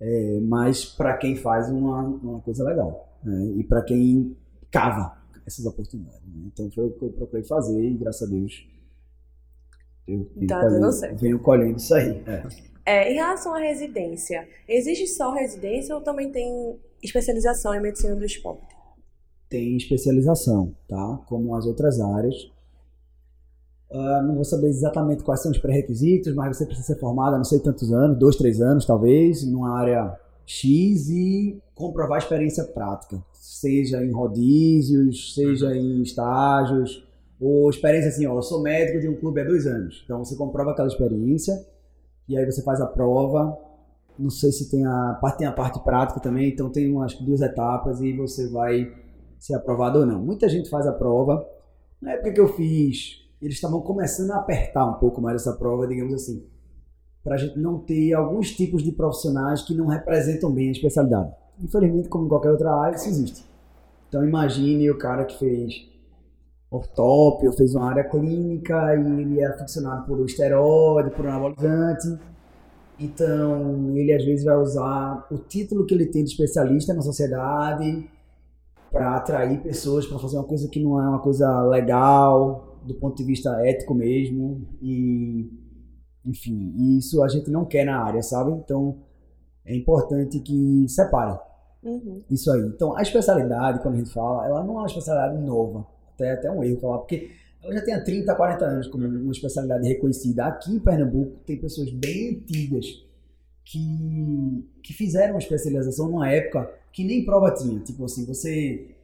[0.00, 3.52] É, mas para quem faz uma, uma coisa legal né?
[3.56, 4.34] e para quem
[4.70, 6.22] cava essas oportunidades.
[6.26, 6.44] Né?
[6.46, 8.66] Então foi o que eu procurei fazer e graças a Deus
[10.06, 12.22] eu tá colhendo, venho colhendo isso aí.
[12.26, 12.69] É.
[12.84, 18.24] É, em relação à residência, existe só residência ou também tem especialização em medicina do
[18.24, 18.74] esporte?
[19.48, 21.20] Tem especialização, tá?
[21.26, 22.34] Como as outras áreas.
[23.90, 27.38] Uh, não vou saber exatamente quais são os pré-requisitos, mas você precisa ser formado há
[27.38, 30.16] não sei tantos anos, dois, três anos talvez, numa área
[30.46, 37.04] X e comprovar experiência prática, seja em rodízios, seja em estágios,
[37.40, 40.02] ou experiência assim, ó, eu sou médico de um clube há dois anos.
[40.04, 41.54] Então você comprova aquela experiência
[42.30, 43.58] e aí você faz a prova.
[44.16, 47.40] Não sei se tem a parte tem a parte prática também, então tem umas duas
[47.40, 48.88] etapas e você vai
[49.36, 50.20] ser aprovado ou não.
[50.20, 51.44] Muita gente faz a prova.
[52.00, 55.88] Na época que eu fiz, eles estavam começando a apertar um pouco mais essa prova,
[55.88, 56.46] digamos assim,
[57.24, 61.32] para a gente não ter alguns tipos de profissionais que não representam bem a especialidade.
[61.60, 63.44] Infelizmente, como em qualquer outra área, isso existe.
[64.08, 65.88] Então imagine o cara que fez
[66.70, 72.16] ortópio, fez uma área clínica e ele é aficionado por esteroide, por anabolizante.
[72.98, 78.08] Então, ele às vezes vai usar o título que ele tem de especialista na sociedade
[78.92, 83.16] para atrair pessoas para fazer uma coisa que não é uma coisa legal do ponto
[83.16, 85.50] de vista ético mesmo e
[86.24, 88.52] enfim, isso a gente não quer na área, sabe?
[88.52, 88.98] Então,
[89.64, 91.38] é importante que separe
[91.82, 92.22] uhum.
[92.30, 92.60] isso aí.
[92.60, 95.86] Então, a especialidade, quando a gente fala, ela não é uma especialidade nova
[96.22, 97.30] até, até um erro falar, porque
[97.62, 100.46] ela já tem há 30, 40 anos como uma especialidade reconhecida.
[100.46, 102.86] Aqui em Pernambuco tem pessoas bem antigas
[103.64, 107.78] que, que fizeram especialização numa época que nem prova tinha.
[107.80, 108.94] Tipo assim, você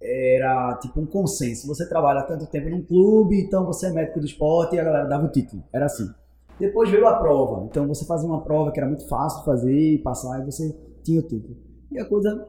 [0.00, 1.66] era tipo um consenso.
[1.66, 5.08] Você trabalha tanto tempo num clube, então você é médico do esporte e a galera
[5.08, 5.62] dava o título.
[5.72, 6.10] Era assim.
[6.58, 7.64] Depois veio a prova.
[7.64, 10.76] Então você fazia uma prova que era muito fácil de fazer e passar e você
[11.02, 11.56] tinha o título.
[11.90, 12.46] E a coisa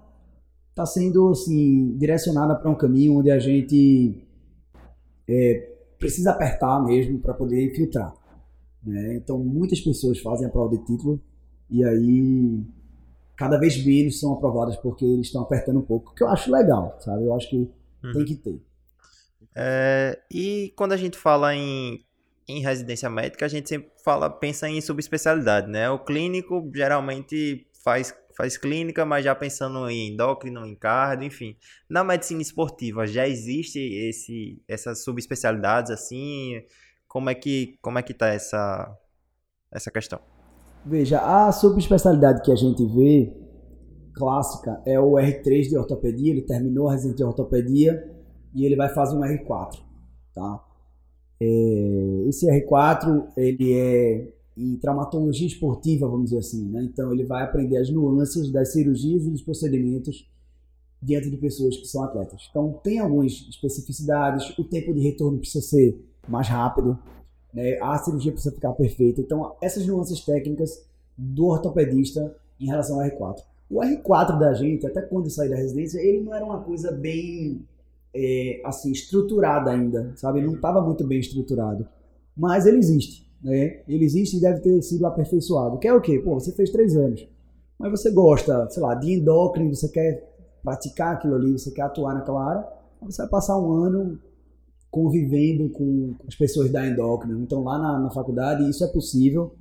[0.74, 4.26] está sendo assim direcionada para um caminho onde a gente
[5.30, 8.12] é, precisa apertar mesmo para poder infiltrar.
[8.84, 9.16] Né?
[9.16, 11.22] Então muitas pessoas fazem a prova de título
[11.70, 12.64] e aí
[13.38, 16.98] cada vez menos são aprovadas porque eles estão apertando um pouco, que eu acho legal,
[17.00, 17.24] sabe?
[17.24, 18.12] Eu acho que uhum.
[18.14, 18.62] tem que ter.
[19.56, 22.04] É, e quando a gente fala em,
[22.48, 25.90] em residência médica, a gente sempre fala, pensa em subespecialidade, né?
[25.90, 31.56] O clínico geralmente faz, faz clínica, mas já pensando em endócrino, em cardio, enfim.
[31.90, 36.62] Na medicina esportiva já existe esse, essas subespecialidades assim?
[37.08, 38.98] Como é que, como é que tá essa,
[39.72, 40.20] essa questão?
[40.86, 43.32] Veja, a subespecialidade que a gente vê
[44.14, 48.12] clássica é o R3 de ortopedia, ele terminou a residência de ortopedia
[48.54, 49.80] e ele vai fazer um R4,
[50.34, 50.66] tá?
[51.42, 56.84] É, esse R4, ele é em traumatologia esportiva, vamos dizer assim, né?
[56.84, 60.30] Então ele vai aprender as nuances das cirurgias e dos procedimentos
[61.02, 62.48] diante de pessoas que são atletas.
[62.50, 66.98] Então tem algumas especificidades, o tempo de retorno precisa ser mais rápido,
[67.54, 67.78] né?
[67.82, 69.22] a cirurgia precisa ficar perfeita.
[69.22, 70.86] Então, essas nuances técnicas
[71.18, 73.38] do ortopedista em relação ao R4.
[73.70, 76.92] O R4 da gente, até quando eu saí da residência, ele não era uma coisa
[76.92, 77.62] bem
[78.14, 80.40] é, assim estruturada ainda, sabe?
[80.40, 81.88] Ele não estava muito bem estruturado.
[82.36, 83.82] Mas ele existe, né?
[83.88, 85.78] Ele existe e deve ter sido aperfeiçoado.
[85.78, 86.20] Que é o quê?
[86.20, 87.28] Pô, você fez três anos,
[87.78, 90.32] mas você gosta, sei lá, de endócrino, você quer
[90.64, 92.68] praticar aquilo ali, você quer atuar naquela área,
[93.02, 94.18] você vai passar um ano
[94.90, 97.38] convivendo com as pessoas da endócrina.
[97.42, 99.56] Então, lá na, na faculdade, isso é possível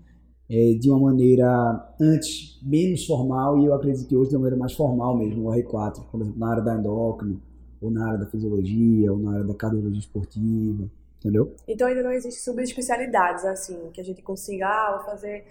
[0.48, 4.60] é, de uma maneira antes menos formal e eu acredito que hoje de uma maneira
[4.60, 7.36] mais formal mesmo, o R4, por exemplo, na área da endócrina,
[7.80, 10.88] ou na área da fisiologia, ou na área da cardiologia esportiva,
[11.22, 11.54] entendeu?
[11.66, 15.44] Então ainda não existe subespecialidades assim, que a gente consiga, ah, fazer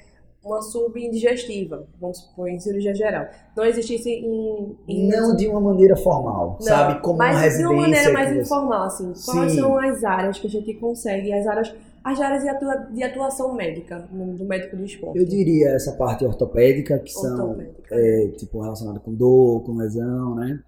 [0.43, 3.27] uma subindigestiva, vamos supor, em cirurgia geral.
[3.55, 5.07] Não existisse em, em...
[5.07, 6.99] Não de uma maneira formal, não, sabe?
[7.01, 7.67] Como mas uma residência.
[7.67, 9.13] de uma maneira mais informal, assim.
[9.23, 9.59] Quais Sim.
[9.59, 13.53] são as áreas que a gente consegue, as áreas, as áreas de, atua, de atuação
[13.53, 15.19] médica, do médico do esporte?
[15.19, 17.89] Eu diria essa parte ortopédica, que ortopédica.
[17.89, 20.59] são, é, tipo, relacionada com dor, com lesão, né?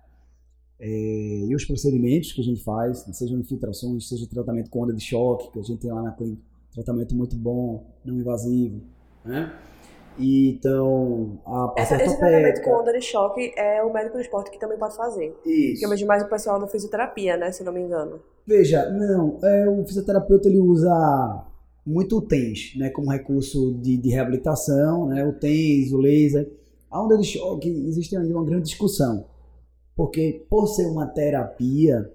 [0.79, 5.03] É, e os procedimentos que a gente faz, sejam infiltrações, seja tratamento com onda de
[5.03, 6.41] choque, que a gente tem lá na clínica,
[6.73, 8.81] tratamento muito bom, não invasivo,
[9.23, 9.53] né?
[10.17, 14.51] E, então, a Essa, Esse tratamento com onda de choque é o médico do esporte
[14.51, 15.35] que também pode fazer.
[15.45, 15.79] Isso.
[15.79, 17.51] Que é mais o pessoal da fisioterapia, né?
[17.51, 18.19] Se não me engano.
[18.45, 21.45] Veja, não, é, o fisioterapeuta ele usa
[21.85, 22.89] muito o TENS, né?
[22.89, 25.25] Como recurso de, de reabilitação, né?
[25.25, 26.51] O TENS, o laser.
[26.91, 29.25] A onda de choque, existe ainda uma grande discussão.
[29.95, 32.11] Porque, por ser uma terapia,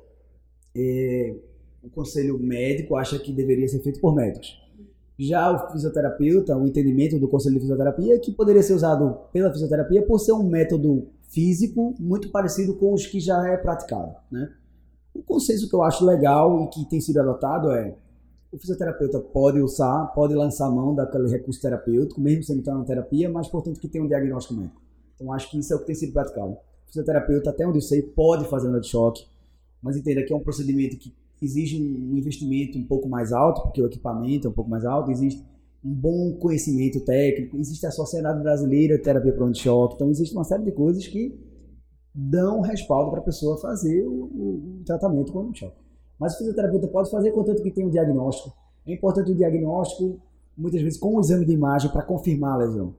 [0.76, 1.34] é,
[1.82, 4.60] o conselho médico acha que deveria ser feito por médicos.
[5.18, 9.52] Já o fisioterapeuta, o entendimento do conselho de fisioterapia é que poderia ser usado pela
[9.52, 14.52] fisioterapia por ser um método físico muito parecido com os que já é praticado, né?
[15.12, 17.96] O consenso que eu acho legal e que tem sido adotado é
[18.52, 23.48] o fisioterapeuta pode usar, pode lançar mão daquele recurso terapêutico, mesmo estar na terapia, mas
[23.48, 24.80] portanto que tem um diagnóstico médico.
[25.14, 26.56] Então acho que isso é o que tem sido praticado.
[26.88, 29.24] Fisioterapeuta, até onde eu sei, pode fazer um de choque,
[29.82, 33.80] mas entenda que é um procedimento que exige um investimento um pouco mais alto, porque
[33.80, 35.44] o equipamento é um pouco mais alto, existe
[35.84, 40.34] um bom conhecimento técnico, existe a Sociedade Brasileira de Terapia para de Choque, então existe
[40.34, 41.38] uma série de coisas que
[42.14, 45.76] dão respaldo para a pessoa fazer o, o, tratamento com de choque.
[46.18, 48.52] Mas o fisioterapeuta pode fazer contanto que tenha um diagnóstico.
[48.84, 50.20] É importante o diagnóstico,
[50.56, 52.94] muitas vezes com um exame de imagem para confirmar a lesão.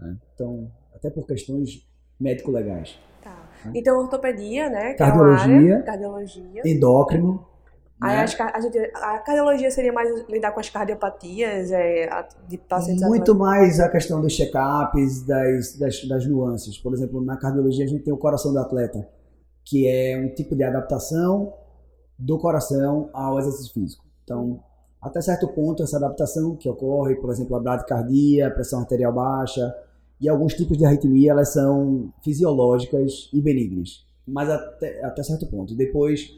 [0.00, 0.16] Né?
[0.34, 1.86] Então, até por questões
[2.18, 2.98] médico-legais.
[3.66, 3.72] Né?
[3.74, 4.94] Então, ortopedia, né?
[4.94, 7.46] cardiologia, é área, cardiologia, endócrino,
[8.00, 8.22] Aí né?
[8.22, 8.26] a,
[8.60, 12.08] gente, a cardiologia seria mais lidar com as cardiopatias é,
[12.46, 16.76] de pacientes Muito mais a questão dos check-ups, das, das, das, nuances.
[16.78, 19.08] Por exemplo, na cardiologia a gente tem o coração do atleta,
[19.64, 21.54] que é um tipo de adaptação
[22.18, 24.04] do coração ao exercício físico.
[24.24, 24.62] Então,
[25.00, 29.74] até certo ponto, essa adaptação que ocorre, por exemplo, a bradicardia, pressão arterial baixa
[30.20, 34.04] e alguns tipos de arritmia, elas são fisiológicas e benignas.
[34.26, 35.74] Mas até, até certo ponto.
[35.74, 36.36] Depois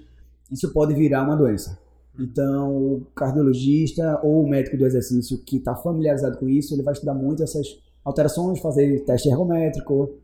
[0.51, 1.79] isso pode virar uma doença.
[2.19, 6.93] Então, o cardiologista ou o médico do exercício que está familiarizado com isso, ele vai
[6.93, 10.19] estudar muito essas alterações, fazer teste ergométrico,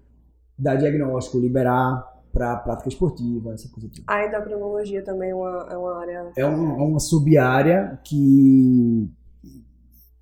[0.59, 4.03] dar diagnóstico, liberar para prática esportiva, essa coisa toda.
[4.09, 6.33] A endocrinologia também é uma, é uma área...
[6.37, 9.09] É uma, é uma sub-área que,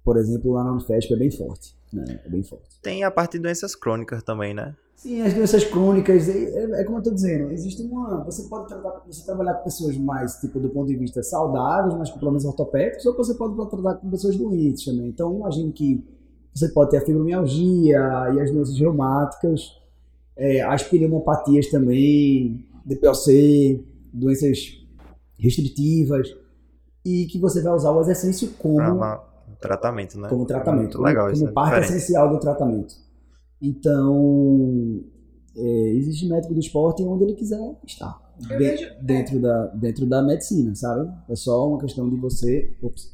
[0.04, 1.74] por exemplo, lá na Unifesp é bem forte.
[1.92, 2.20] Né?
[2.24, 2.64] É bem forte.
[2.82, 4.74] Tem a parte de doenças crônicas também, né?
[4.96, 8.22] Sim, as doenças crônicas, é, é- é como eu estou dizendo, existe uma.
[8.24, 12.08] Você pode tratar, você trabalhar com pessoas mais, tipo, do ponto de vista saudáveis, mas
[12.10, 15.08] com problemas ortopédicos, ou você pode tratar com pessoas doentes também.
[15.08, 16.04] Então, imagine que
[16.54, 17.98] você pode ter a fibromialgia
[18.34, 19.72] e as doenças reumáticas,
[20.36, 24.78] é, as pneumopatias também, DPOC, doenças
[25.38, 26.28] restritivas,
[27.04, 30.28] e que você vai usar o exercício como um tratamento, né?
[30.28, 31.96] como tratamento, Muito legal como, isso, como é parte diferente.
[31.98, 32.94] essencial do tratamento.
[33.60, 35.00] Então,
[35.56, 40.22] é, existe médico do esporte onde ele quiser estar, de- vejo- dentro, da, dentro da
[40.22, 41.10] medicina, sabe?
[41.28, 43.12] É só uma questão de você ops,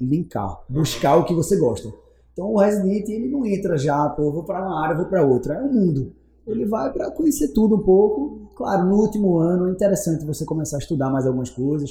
[0.00, 1.88] linkar, buscar o que você gosta.
[2.32, 5.54] Então, o residente, ele não entra já, pô, vou para uma área, vou para outra,
[5.54, 6.12] é um mundo.
[6.46, 8.50] Ele vai para conhecer tudo um pouco.
[8.56, 11.90] Claro, no último ano é interessante você começar a estudar mais algumas coisas,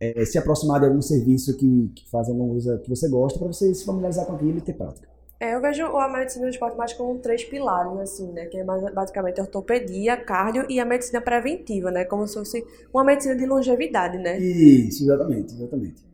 [0.00, 3.48] é, se aproximar de algum serviço que, que faz alguma coisa que você gosta, para
[3.48, 5.08] você se familiarizar com aquilo e ter prática.
[5.38, 8.44] É, eu vejo a medicina do esporte mais como três pilares, assim, né?
[8.44, 12.04] Que é basicamente a ortopedia, cardio e a medicina preventiva, né?
[12.04, 14.38] Como se fosse uma medicina de longevidade, né?
[14.38, 16.09] Isso, exatamente, exatamente.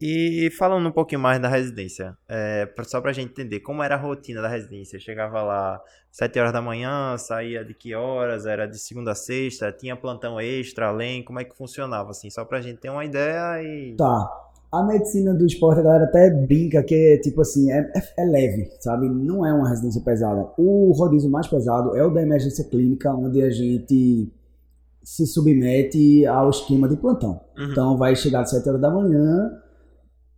[0.00, 3.98] E falando um pouquinho mais da residência, é, só pra gente entender, como era a
[3.98, 4.98] rotina da residência?
[4.98, 5.80] Chegava lá
[6.10, 8.44] 7 horas da manhã, saía de que horas?
[8.44, 9.72] Era de segunda a sexta?
[9.72, 11.24] Tinha plantão extra, além?
[11.24, 12.28] Como é que funcionava, assim?
[12.28, 13.94] Só pra gente ter uma ideia e...
[13.96, 14.40] Tá.
[14.72, 18.24] A medicina do esporte, a galera até brinca que é tipo assim, é, é- é
[18.24, 19.08] leve, sabe?
[19.08, 20.50] Não é uma residência pesada.
[20.58, 24.32] O rodízio mais pesado é o da emergência clínica, onde a gente
[25.04, 27.40] se submete ao esquema de plantão.
[27.56, 27.70] Uhum.
[27.70, 29.50] Então vai chegar às 7 horas da manhã,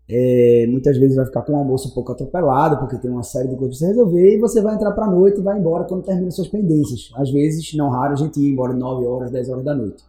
[0.09, 3.49] é, muitas vezes vai ficar com o almoço um pouco atropelado, porque tem uma série
[3.49, 6.05] de coisas pra você resolver, e você vai entrar pra noite e vai embora quando
[6.05, 7.11] termina suas pendências.
[7.17, 10.05] Às vezes, não raro, a gente ia embora 9 horas, 10 horas da noite.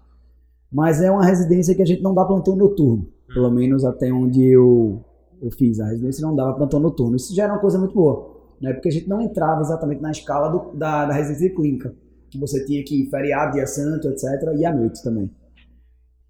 [0.71, 3.07] Mas é uma residência que a gente não dá plantão noturno.
[3.33, 5.01] Pelo menos até onde eu,
[5.41, 5.79] eu fiz.
[5.79, 7.15] A residência não dava plantão noturno.
[7.15, 8.35] Isso já era uma coisa muito boa.
[8.61, 8.73] Né?
[8.73, 11.93] Porque a gente não entrava exatamente na escala do- da, da residência clínica.
[12.29, 14.23] Que você tinha que ir feriado, dia santo, etc.
[14.57, 15.31] E à noite também.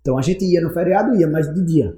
[0.01, 1.97] Então a gente ia no feriado, ia, mas de dia.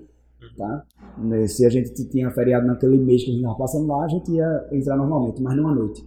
[0.57, 0.83] Tá?
[1.19, 4.07] Né, Se a gente tinha feriado naquele mês que a gente estava passando lá, a
[4.07, 6.03] gente ia entrar normalmente, mas não à noite.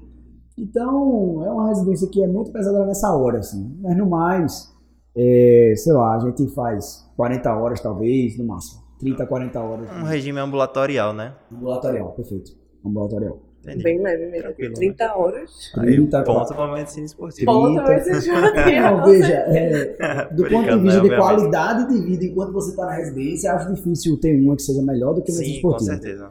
[0.58, 3.76] Então, é uma residência que é muito pesada nessa hora, assim.
[3.80, 4.72] Mas no mais,
[5.16, 8.82] é, sei lá, a gente faz 40 horas talvez, no máximo.
[8.98, 9.90] 30, 40 horas.
[9.90, 11.34] Um regime ambulatorial, né?
[11.50, 12.52] Ambulatorial, perfeito.
[12.84, 13.38] Ambulatorial.
[13.62, 13.84] Entendi.
[13.84, 14.42] Bem leve mesmo.
[14.42, 15.72] Tranquilo, 30 horas.
[15.76, 17.52] Aí, 30, ponto pra medicina esportiva.
[17.52, 17.88] Ponto, 30.
[17.88, 18.82] mas você já tinha.
[18.90, 22.86] Não, veja, é, do ponto de vista né, de qualidade de vida enquanto você está
[22.86, 25.68] na residência, acho difícil ter uma que seja melhor do que a medicina Sim, com
[25.68, 25.92] esportiva.
[25.92, 26.30] certeza.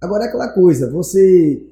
[0.00, 1.64] Agora é aquela coisa, você.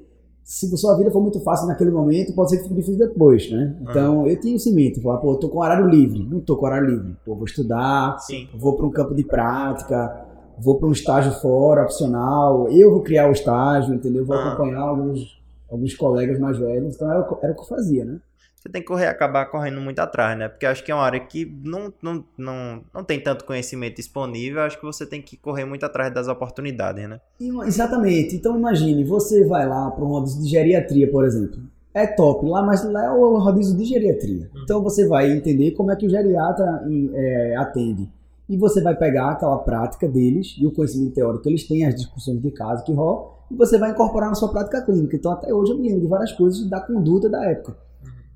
[0.43, 3.51] Se a sua vida for muito fácil naquele momento, pode ser que fique difícil depois,
[3.51, 3.75] né?
[3.81, 6.25] Então, eu tinha em mente, falar, pô, eu tô com horário livre.
[6.25, 7.17] Não tô com horário livre.
[7.25, 8.47] Pô, vou estudar, Sim.
[8.57, 10.26] vou para um campo de prática,
[10.59, 12.69] vou para um estágio fora, opcional.
[12.69, 14.25] Eu vou criar o estágio, entendeu?
[14.25, 14.47] Vou Ah.
[14.53, 15.39] acompanhar alguns,
[15.69, 16.95] alguns colegas mais velhos.
[16.95, 18.19] Então, era, o- era o que eu fazia, né?
[18.55, 20.49] Você tem que correr, acabar correndo muito atrás, né?
[20.49, 24.61] Porque acho que é uma área que não, não, não, não tem tanto conhecimento disponível.
[24.61, 27.21] Acho que você tem que correr muito atrás das oportunidades, né?
[27.65, 28.35] Exatamente.
[28.35, 31.59] Então imagine, você vai lá para um rodízio de geriatria, por exemplo.
[31.93, 34.49] É top lá, mas lá é o rodízio de geriatria.
[34.63, 38.09] Então você vai entender como é que o geriatra é, atende.
[38.49, 41.95] E você vai pegar aquela prática deles e o conhecimento teórico que eles têm, as
[41.95, 45.15] discussões de caso que rolam, e você vai incorporar na sua prática clínica.
[45.15, 47.77] Então até hoje eu me lembro de várias coisas da conduta da época.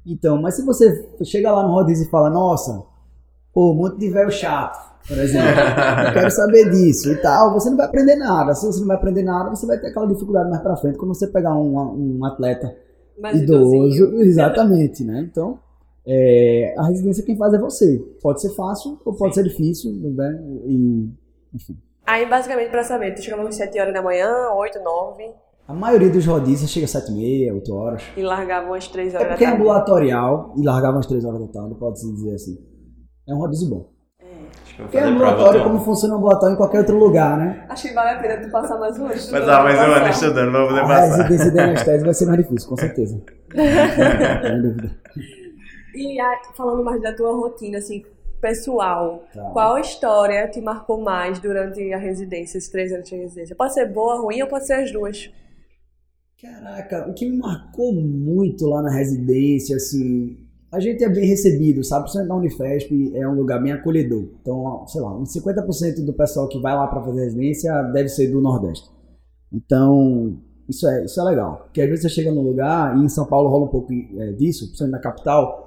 [0.06, 2.84] Então, mas se você chega lá no rodízio e fala, nossa,
[3.54, 5.50] pô, um monte de velho chato, por exemplo,
[6.08, 8.54] eu quero saber disso e tal, você não vai aprender nada.
[8.54, 11.14] Se você não vai aprender nada, você vai ter aquela dificuldade mais pra frente quando
[11.14, 12.76] você pegar um, um atleta
[13.34, 13.76] idoso.
[13.76, 14.22] idosinho.
[14.22, 15.28] Exatamente, né?
[15.30, 15.60] Então,
[16.08, 17.98] é, a residência quem faz é você.
[18.22, 20.40] Pode ser fácil ou pode ser difícil, né?
[20.66, 21.10] E,
[21.54, 21.78] enfim.
[22.06, 25.24] Aí, basicamente, pra saber, tu chegava às 7 horas da manhã, 8, 9,
[25.68, 28.04] A maioria dos rodízios chega às 7h30, 8 horas.
[28.18, 29.54] e largava às 3 É horas é da tarde.
[29.56, 32.58] ambulatorial e largava às 3 horas da tarde, pode-se dizer assim.
[33.30, 33.90] É um rodízio bom.
[34.64, 36.98] Acho que eu vou Porque é fazer ambulatório como funciona o ambulatório em qualquer outro
[36.98, 37.66] lugar, né?
[37.70, 39.14] Acho que vale a pena tu passar mais um ano.
[39.14, 41.16] estudando Passar mais um ano estudando pra poder A passar.
[41.18, 43.22] residência de anestésia vai ser mais difícil, com certeza.
[44.42, 44.92] Sem dúvida.
[45.96, 46.18] E
[46.56, 48.04] falando mais da tua rotina, assim,
[48.40, 49.50] pessoal, Tá.
[49.52, 53.56] qual história te marcou mais durante a residência, esses três anos de residência?
[53.56, 55.30] Pode ser boa, ruim ou pode ser as duas?
[56.42, 60.38] Caraca, o que me marcou muito lá na residência, assim,
[60.72, 62.04] a gente é bem recebido, sabe?
[62.06, 64.28] Principalmente na Unifesp é um lugar bem acolhedor.
[64.42, 68.32] Então, sei lá, uns 50% do pessoal que vai lá para fazer residência deve ser
[68.32, 68.90] do Nordeste.
[69.54, 71.64] Então, isso é, isso é legal.
[71.66, 74.32] Porque às vezes você chega num lugar, e em São Paulo rola um pouco é,
[74.32, 75.61] disso, principalmente na capital,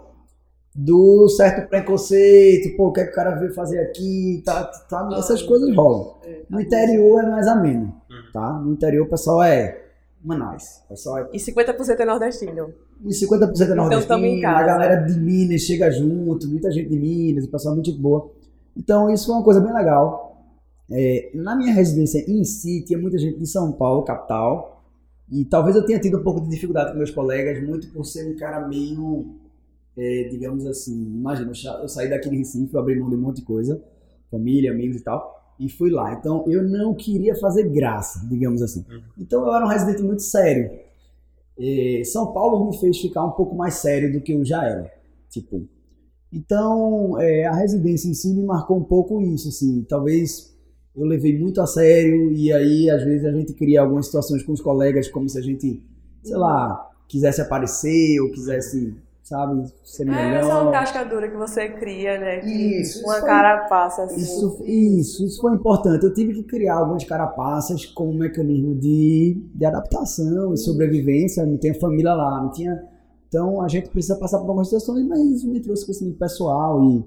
[0.74, 5.08] do certo preconceito, pô, o que é que o cara veio fazer aqui, tá, tá,
[5.16, 6.14] essas coisas rolam.
[6.50, 7.94] No interior é mais ameno,
[8.32, 8.54] tá?
[8.54, 9.80] No interior o pessoal é
[10.22, 10.80] Manaus.
[10.88, 12.72] Pessoal é E 50% é nordestino.
[13.04, 14.66] uns 50% é Então, nordestino, em a casa.
[14.66, 18.30] galera de Minas chega junto, muita gente de Minas, o pessoal é muito boa.
[18.76, 20.42] Então isso foi uma coisa bem legal.
[20.90, 24.82] É, na minha residência em si, tinha muita gente de São Paulo, capital,
[25.30, 28.30] e talvez eu tenha tido um pouco de dificuldade com meus colegas, muito por ser
[28.30, 29.26] um cara meio,
[29.96, 33.16] é, digamos assim, imagina, eu sa- eu saí daqui de Recife, eu abri mão de
[33.16, 33.82] um monte de coisa,
[34.30, 36.14] família, amigos e tal, e fui lá.
[36.14, 38.84] Então eu não queria fazer graça, digamos assim.
[39.18, 40.70] Então eu era um residente muito sério.
[41.58, 44.92] E São Paulo me fez ficar um pouco mais sério do que eu já era.
[45.30, 45.62] Tipo,
[46.32, 49.82] então é, a residência em si me marcou um pouco isso, assim.
[49.88, 50.54] Talvez
[50.96, 54.52] eu levei muito a sério e aí às vezes a gente cria algumas situações com
[54.52, 55.82] os colegas como se a gente,
[56.22, 58.94] sei lá, quisesse aparecer ou quisesse,
[59.24, 60.34] sabe, ser É melhor.
[60.44, 62.40] essa casca dura que você cria, né?
[62.40, 64.20] Que Isso, uma isso foi- cara passa assim.
[64.20, 66.04] Isso, isso, isso foi importante.
[66.04, 71.44] Eu tive que criar algumas carapaças como um mecanismo de, de adaptação e sobrevivência.
[71.46, 72.84] Não tinha família lá, não tinha.
[73.28, 77.04] Então a gente precisa passar por algumas situações, mas isso me trouxe crescimento pessoal e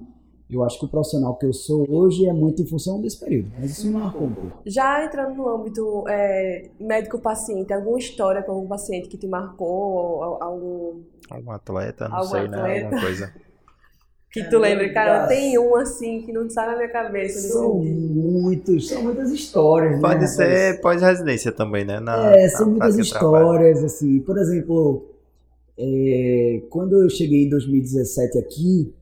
[0.50, 3.50] eu acho que o profissional que eu sou hoje é muito em função desse período.
[3.58, 4.58] Mas isso me marcou um pouco.
[4.66, 10.16] Já entrando no âmbito é, médico-paciente, alguma história com algum paciente que te marcou, ou,
[10.22, 11.00] ou algum
[11.30, 12.56] Algum atleta, não Algum sei, né?
[12.58, 12.84] atleta.
[12.86, 13.32] Alguma coisa.
[14.32, 14.92] que tu lembre?
[14.92, 15.28] Cara, Nossa.
[15.28, 17.48] tem um assim que não sai na minha cabeça.
[17.48, 19.92] São muitos, são muitas histórias.
[19.96, 20.30] né, Pode rapaz?
[20.36, 21.98] ser pós-residência também, né?
[22.00, 23.44] Na, É, na são muitas de trabalho.
[23.44, 24.20] histórias, assim.
[24.20, 25.06] Por exemplo,
[25.78, 28.94] é, quando eu cheguei em 2017 aqui,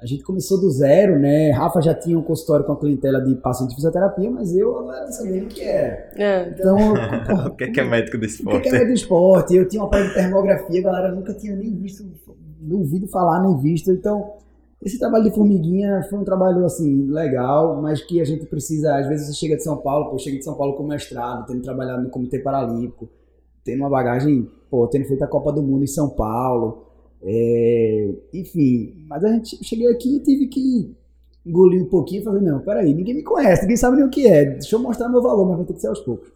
[0.00, 1.50] a gente começou do zero, né?
[1.52, 5.04] Rafa já tinha um consultório com a clientela de paciente de fisioterapia, mas eu agora
[5.04, 6.10] não sabia o que era.
[6.16, 6.48] É.
[6.50, 8.68] Então, porra, O que é, que é médico do o que esporte?
[8.68, 9.56] que é do esporte?
[9.56, 12.04] Eu tinha uma parte de termografia, a galera nunca tinha nem visto,
[12.60, 13.90] não ouvido falar, nem visto.
[13.90, 14.34] Então,
[14.82, 19.08] esse trabalho de formiguinha foi um trabalho, assim, legal, mas que a gente precisa, às
[19.08, 21.62] vezes você chega de São Paulo, pô, eu cheguei de São Paulo com mestrado, tendo
[21.62, 23.08] trabalhado no Comitê Paralímpico,
[23.64, 26.85] tendo uma bagagem, pô, tendo feito a Copa do Mundo em São Paulo,
[27.28, 30.96] é, enfim, mas a gente cheguei aqui e tive que
[31.44, 34.28] engolir um pouquinho e fazer, não, peraí, ninguém me conhece, ninguém sabe nem o que
[34.28, 36.30] é, deixa eu mostrar meu valor, mas vai ter que ser aos poucos.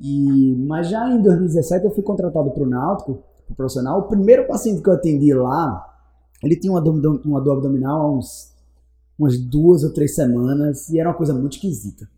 [0.00, 4.00] E, mas já em 2017 eu fui contratado para o Náutico, pro profissional.
[4.00, 5.86] O primeiro paciente que eu atendi lá,
[6.42, 8.54] ele tinha uma dor, uma dor abdominal há uns,
[9.18, 12.08] umas duas ou três semanas e era uma coisa muito esquisita.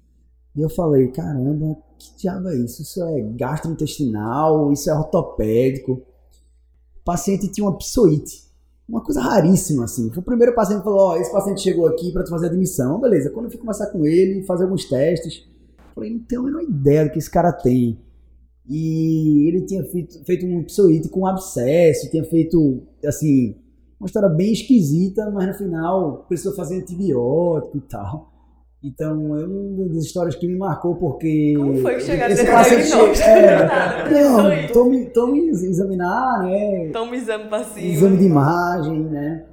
[0.56, 2.82] E eu falei, caramba, que diabo é isso?
[2.82, 6.02] Isso é gastrointestinal, isso é ortopédico.
[7.08, 8.42] Paciente tinha uma psoite,
[8.86, 10.10] uma coisa raríssima assim.
[10.10, 13.00] Foi o primeiro paciente que falou, ó, esse paciente chegou aqui para tu fazer admissão.
[13.00, 15.48] Beleza, quando eu fui conversar com ele, fazer alguns testes,
[15.94, 17.98] Falei, não tenho a menor ideia do que esse cara tem.
[18.68, 23.56] E ele tinha feito, feito um psoite com abscesso, tinha feito, assim,
[23.98, 28.27] uma história bem esquisita, mas no final precisou fazer antibiótico e tal.
[28.82, 31.54] Então, é uma das histórias que me marcou porque.
[31.56, 33.28] Como foi que chegaram esse nesse paciente diagnóstico?
[33.28, 36.90] é, Não, tome, tome examinar, né?
[36.92, 37.86] Toma um exame passivo.
[37.86, 39.44] exame de imagem, né?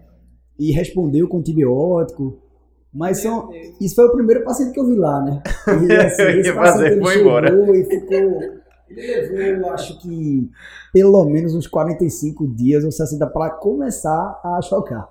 [0.59, 2.39] E respondeu com antibiótico.
[2.93, 3.75] Mas são, Deus.
[3.81, 5.41] isso foi o primeiro paciente que eu vi lá, né?
[5.89, 7.49] E assim, Eu esse fazer, ele foi embora.
[7.75, 8.39] e ficou.
[8.87, 10.49] Ele levou, eu acho que,
[10.93, 15.09] pelo menos uns 45 dias ou 60 para começar a chocar.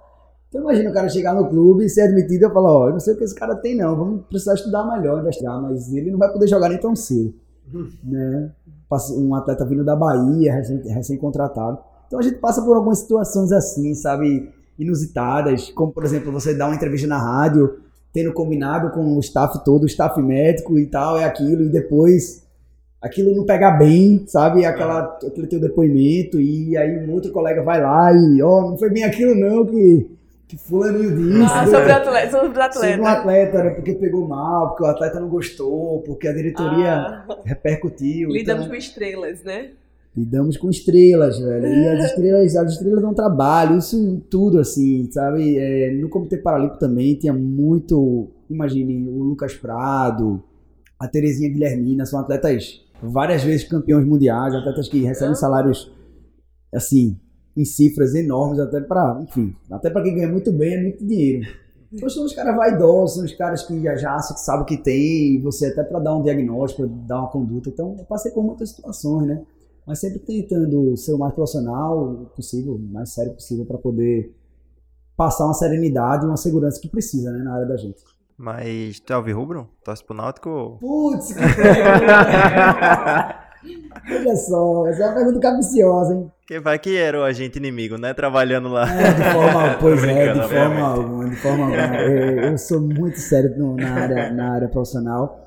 [0.55, 3.01] Então imagina o cara chegar no clube, ser admitido e eu falar, ó, eu não
[3.01, 6.19] sei o que esse cara tem não, vamos precisar estudar melhor, investigar, mas ele não
[6.19, 7.35] vai poder jogar nem tão cedo.
[8.05, 8.53] Né?
[8.89, 11.79] Passe- Um atleta vindo da Bahia, recém- recém-contratado.
[12.07, 14.49] Então a gente passa por algumas situações assim, sabe,
[14.79, 17.79] inusitadas, como por exemplo, você dá uma entrevista na rádio,
[18.13, 22.45] tendo combinado com o staff todo, o staff médico e tal, é aquilo, e depois
[23.03, 24.65] aquilo não pega bem, sabe?
[24.65, 28.89] Aquela, aquele teu depoimento, e aí um outro colega vai lá e, ó, não foi
[28.91, 30.14] bem aquilo não que,
[30.47, 31.53] que fulaninho disse.
[31.53, 31.71] Ah, né?
[31.71, 32.31] sobre o atleta.
[32.31, 33.11] Sobre o Sobre um atleta.
[33.11, 33.71] atleta, né?
[33.71, 38.29] Porque pegou mal, porque o atleta não gostou, porque a diretoria Ah, repercutiu.
[38.31, 39.71] lidamos então, com estrelas, né?
[40.17, 41.67] lidamos com estrelas, velho.
[41.67, 45.59] E as estrelas, as estrelas dão trabalho, isso em tudo, assim, sabe?
[45.59, 48.29] É, no Comitê Paralímpico também tinha muito.
[48.49, 50.43] Imagine, o Lucas Prado,
[51.01, 55.91] a Terezinha Guilhermina, são atletas várias vezes campeões mundiais, atletas que recebem salários,
[56.73, 57.19] assim,
[57.57, 61.47] em cifras enormes, até para, enfim, até para quem ganha muito bem é muito dinheiro.
[61.93, 64.77] Então são os caras vaidosos, são os caras que já, já que sabem o que
[64.77, 67.69] tem, e você até para dar um diagnóstico, dar uma conduta.
[67.69, 69.43] Então eu passei por muitas situações, né?
[69.87, 74.35] Mas sempre tentando ser o mais profissional possível, o mais sério possível, para poder
[75.17, 78.03] passar uma serenidade e uma segurança que precisa, né, na área da gente.
[78.37, 79.69] Mas tu é alvirrubro?
[79.85, 80.79] Torce pro Náutico?
[80.81, 81.35] Putz!
[84.11, 86.31] Olha só, essa é uma pergunta capciosa, hein?
[86.47, 88.13] Que vai que era o agente inimigo, né?
[88.13, 88.85] Trabalhando lá.
[88.93, 91.97] É, de forma, pois é, de forma alguma, de forma alguma.
[92.03, 95.45] Eu, eu sou muito sério no- na área, na área profissional.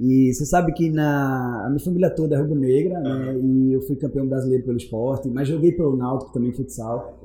[0.00, 3.36] E você sabe que na, a minha família toda é rubro-negra, né?
[3.42, 7.18] E eu fui campeão brasileiro pelo esporte, mas joguei pelo Náutico também, futsal.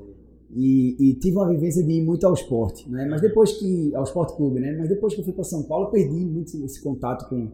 [0.55, 3.07] E, e tive uma vivência de ir muito ao esporte, né?
[3.09, 3.91] Mas depois que...
[3.95, 4.75] Ao esporte clube, né?
[4.77, 7.47] Mas depois que eu fui para São Paulo, perdi muito esse contato com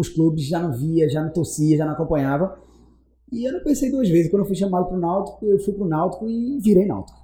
[0.00, 0.46] os clubes.
[0.46, 2.58] Já não via, já não torcia, já não acompanhava.
[3.32, 4.30] E eu não pensei duas vezes.
[4.30, 7.18] Quando eu fui chamado para o Náutico, eu fui para o Náutico e virei Náutico.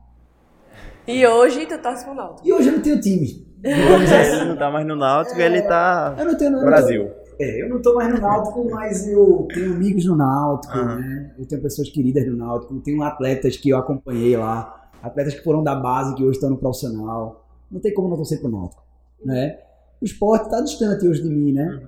[1.07, 2.47] E hoje tu torce pro Náutico.
[2.47, 3.47] E hoje eu não tenho time.
[3.65, 4.49] assim.
[4.49, 6.51] Não tá mais no Náutico, ele tá Eu não tenho...
[6.53, 7.11] eu não Brasil.
[7.41, 10.97] É, eu não tô mais no Náutico, mas eu tenho amigos no Náutico, Aham.
[10.97, 11.35] né?
[11.39, 15.63] Eu tenho pessoas queridas no Náutico, tenho atletas que eu acompanhei lá, atletas que foram
[15.63, 17.47] da base, que hoje estão no profissional.
[17.71, 18.83] Não tem como não torcer pro Náutico,
[19.25, 19.59] né?
[20.01, 21.83] O esporte tá distante hoje de mim, né?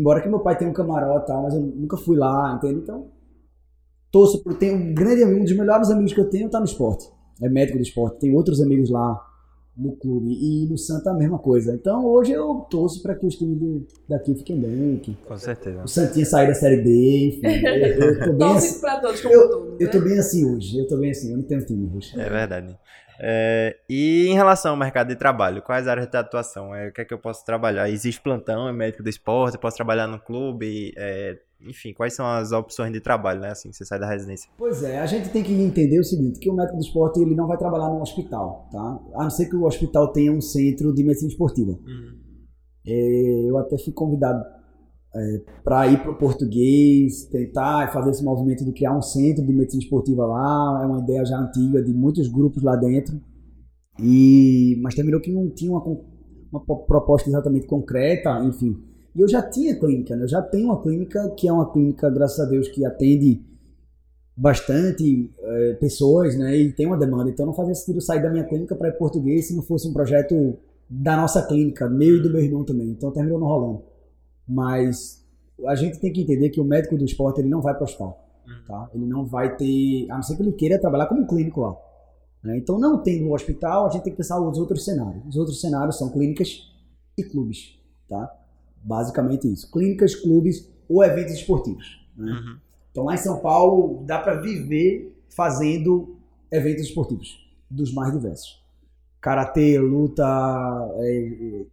[0.00, 2.80] Embora que meu pai tenha um camarote e tal, mas eu nunca fui lá, entende?
[2.80, 3.08] Então,
[4.10, 4.54] torço por...
[4.54, 7.06] Tenho um grande amigo, um dos melhores amigos que eu tenho tá no esporte.
[7.42, 8.18] É médico do esporte.
[8.18, 9.20] Tem outros amigos lá
[9.76, 10.28] no clube.
[10.32, 11.74] E no Santa a mesma coisa.
[11.74, 15.82] Então, hoje eu torço para que os times de- daqui fiquem bem, que Com certeza.
[15.84, 17.66] o Santinha sair da Série D, enfim.
[17.66, 19.92] Eu, eu tô bem assim, pra todos eu, todo, eu né?
[19.92, 20.78] tô bem assim hoje.
[20.78, 22.20] Eu tô bem assim, eu não tenho time hoje.
[22.20, 22.78] É verdade.
[23.22, 26.74] É, e em relação ao mercado de trabalho, quais áreas de atuação?
[26.74, 27.88] É, o que é que eu posso trabalhar?
[27.90, 30.92] Existe plantão, é médico do esporte, eu posso trabalhar no clube?
[30.96, 31.38] É,
[31.68, 33.50] enfim, quais são as opções de trabalho, né?
[33.50, 34.50] Assim, você sai da residência.
[34.56, 37.34] Pois é, a gente tem que entender o seguinte, que o médico do esporte ele
[37.34, 39.00] não vai trabalhar no hospital, tá?
[39.14, 41.78] A não ser que o hospital tenha um centro de medicina esportiva.
[42.86, 44.42] É, eu até fui convidado
[45.64, 49.82] para ir para o português, tentar fazer esse movimento de criar um centro de medicina
[49.82, 50.80] esportiva lá.
[50.82, 53.20] É uma ideia já antiga de muitos grupos lá dentro.
[53.98, 55.82] E mas terminou que não tinha uma,
[56.50, 58.76] uma po- proposta exatamente concreta, enfim.
[59.14, 60.24] E eu já tinha clínica, né?
[60.24, 63.44] Eu já tenho uma clínica que é uma clínica, graças a Deus, que atende
[64.36, 66.56] bastante eh, pessoas, né?
[66.56, 67.30] E tem uma demanda.
[67.30, 69.92] Então não fazia sentido sair da minha clínica para ir português se não fosse um
[69.92, 70.56] projeto
[70.88, 72.88] da nossa clínica, meu e do meu irmão também.
[72.90, 73.82] Então terminou não rolando.
[74.48, 75.24] Mas
[75.66, 77.84] a gente tem que entender que o médico do esporte ele não vai para o
[77.84, 78.18] hospital,
[78.66, 78.90] tá?
[78.94, 81.76] Ele não vai ter, a não ser que ele queira trabalhar como clínico lá.
[82.42, 82.56] né?
[82.56, 85.22] Então não tendo um hospital, a gente tem que pensar os outros cenários.
[85.26, 86.72] Os outros cenários são clínicas
[87.18, 88.39] e clubes, tá?
[88.82, 89.70] Basicamente isso.
[89.70, 92.00] Clínicas, clubes ou eventos esportivos.
[92.16, 92.32] Né?
[92.32, 92.56] Uhum.
[92.90, 96.16] Então lá em São Paulo dá para viver fazendo
[96.50, 98.60] eventos esportivos dos mais diversos.
[99.20, 100.24] Karatê, luta,
[100.98, 101.64] é,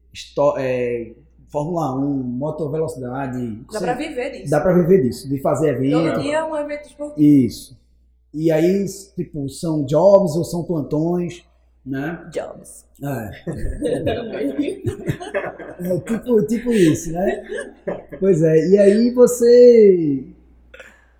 [0.58, 1.14] é,
[1.48, 3.66] Fórmula 1, motovelocidade.
[3.72, 4.52] Dá pra viver disso.
[4.52, 6.22] Dá para viver disso, de fazer Todo evento.
[6.22, 7.26] dia é um evento esportivo.
[7.26, 7.80] Isso.
[8.34, 8.86] E aí,
[9.16, 11.46] tipo, são jobs ou são plantões,
[11.88, 12.30] né?
[12.32, 12.86] Jobs.
[13.02, 13.30] É.
[15.80, 17.44] É tipo, tipo isso, né?
[18.20, 20.24] Pois é, e aí você.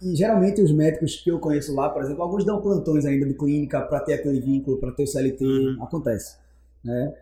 [0.02, 3.34] E geralmente os médicos que eu conheço lá, por exemplo, alguns dão plantões ainda de
[3.34, 5.84] clínica para ter aquele vínculo, para ter o CLT, Uhum.
[5.84, 6.38] acontece.
[6.84, 7.14] Né?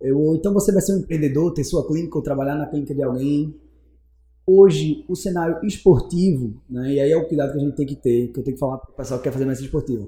[0.00, 3.02] Eu, então você vai ser um empreendedor, ter sua clínica ou trabalhar na clínica de
[3.02, 3.54] alguém.
[4.46, 6.92] Hoje, o cenário esportivo, né?
[6.92, 8.60] e aí é o cuidado que a gente tem que ter, que eu tenho que
[8.60, 10.06] falar para o pessoal que quer fazer medicina esportiva.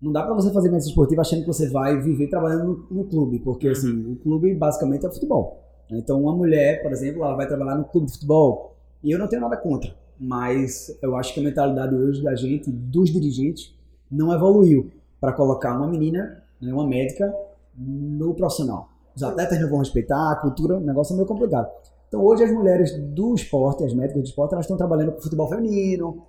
[0.00, 3.04] Não dá para você fazer medicina esportiva achando que você vai viver trabalhando no, no
[3.04, 5.62] clube, porque assim, o clube basicamente é futebol.
[5.90, 5.98] né?
[5.98, 9.26] Então, uma mulher, por exemplo, ela vai trabalhar no clube de futebol, e eu não
[9.26, 13.74] tenho nada contra, mas eu acho que a mentalidade hoje da gente, dos dirigentes,
[14.10, 14.90] não evoluiu
[15.20, 17.34] para colocar uma menina, né, uma médica,
[17.78, 18.88] no profissional.
[19.14, 21.68] Os atletas não vão respeitar, a cultura, o negócio é meio complicado.
[22.08, 25.48] Então, hoje as mulheres do esporte, as médicas do esporte, elas estão trabalhando com futebol
[25.48, 26.22] feminino,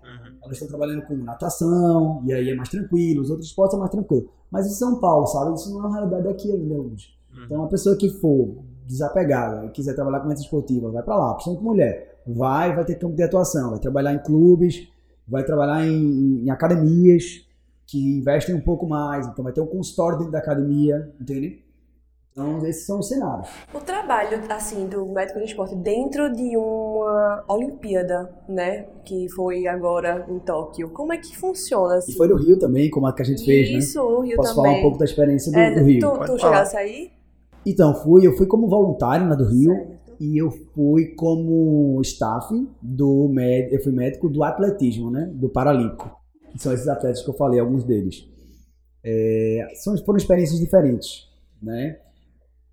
[0.47, 3.91] elas estão trabalhando com natação, e aí é mais tranquilo, os outros esportes são mais
[3.91, 4.29] tranquilos.
[4.51, 7.17] Mas em São Paulo, sabe, isso não é uma realidade daqui ainda hoje.
[7.45, 11.33] Então, uma pessoa que for desapegada e quiser trabalhar com medicina esportiva, vai para lá,
[11.33, 12.21] principalmente mulher.
[12.25, 14.87] Vai, vai ter campo de atuação, vai trabalhar em clubes,
[15.27, 17.45] vai trabalhar em, em academias
[17.85, 21.63] que investem um pouco mais, então vai ter um consultório dentro da academia, entende?
[22.37, 23.49] Então, esses são os cenários.
[23.73, 28.85] O trabalho, assim, do médico do esporte dentro de uma Olimpíada, né?
[29.03, 30.91] Que foi agora em Tóquio.
[30.91, 32.13] Como é que funciona, E assim?
[32.13, 33.79] foi no Rio também, como a que a gente fez, né?
[33.79, 34.69] Isso, no Rio Posso também.
[34.71, 35.99] falar um pouco da experiência do, É, do Rio?
[35.99, 37.09] Tu, tu chegasse aí?
[37.65, 39.97] Então, fui, eu fui como voluntário na do Rio Certo.
[40.19, 45.27] e eu fui como staff do médico, eu fui médico do atletismo, né?
[45.33, 46.15] Do Paralímpico.
[46.51, 48.27] Que são esses atletas que eu falei, alguns deles.
[49.03, 51.27] É, são, foram experiências diferentes,
[51.59, 51.97] né?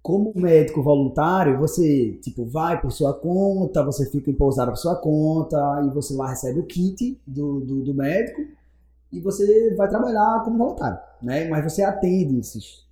[0.04, 4.96] Como médico voluntário, você, tipo, vai por sua conta, você fica em pousada por sua
[4.96, 8.42] conta, e você lá recebe o kit do, do, do médico,
[9.10, 11.48] e você vai trabalhar como voluntário, né?
[11.48, 12.84] Mas você atende esses,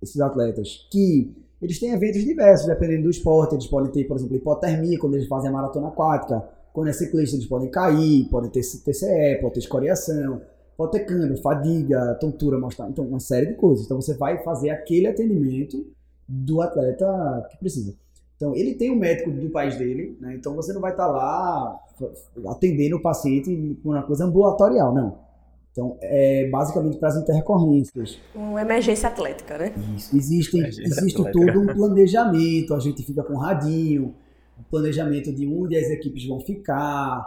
[0.00, 3.54] esses atletas que eles têm eventos diversos, dependendo do esporte.
[3.54, 6.42] Eles podem ter, por exemplo, hipotermia quando eles fazem a maratona aquática.
[6.72, 10.40] Quando é ciclista, eles podem cair, podem ter TCE, pode ter escoriação,
[10.78, 12.58] pode ter câmbio, fadiga, tontura.
[12.88, 13.84] Então, uma série de coisas.
[13.84, 15.84] Então, você vai fazer aquele atendimento
[16.28, 17.94] do atleta que precisa.
[18.36, 20.34] Então, ele tem um médico do país dele, né?
[20.36, 21.76] Então você não vai estar lá
[22.46, 25.18] atendendo o paciente por uma coisa ambulatorial, não.
[25.72, 28.18] Então, é basicamente para as intercorrências.
[28.34, 29.72] Uma emergência atlética, né?
[29.96, 30.16] Isso.
[30.16, 31.52] Existem, existe atlética.
[31.52, 34.14] todo um planejamento, a gente fica com radinho,
[34.58, 37.24] o planejamento de onde as equipes vão ficar,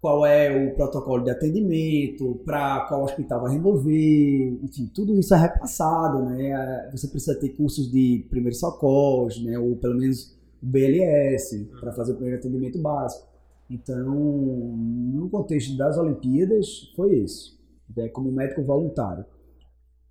[0.00, 5.38] qual é o protocolo de atendimento, para qual hospital vai remover, enfim, tudo isso é
[5.38, 6.88] repassado, né?
[6.92, 9.58] Você precisa ter cursos de primeiros socorros, né?
[9.58, 13.26] Ou pelo menos o BLS, para fazer o primeiro atendimento básico.
[13.70, 17.58] Então, no contexto das Olimpíadas, foi isso.
[17.96, 19.24] É, como médico voluntário.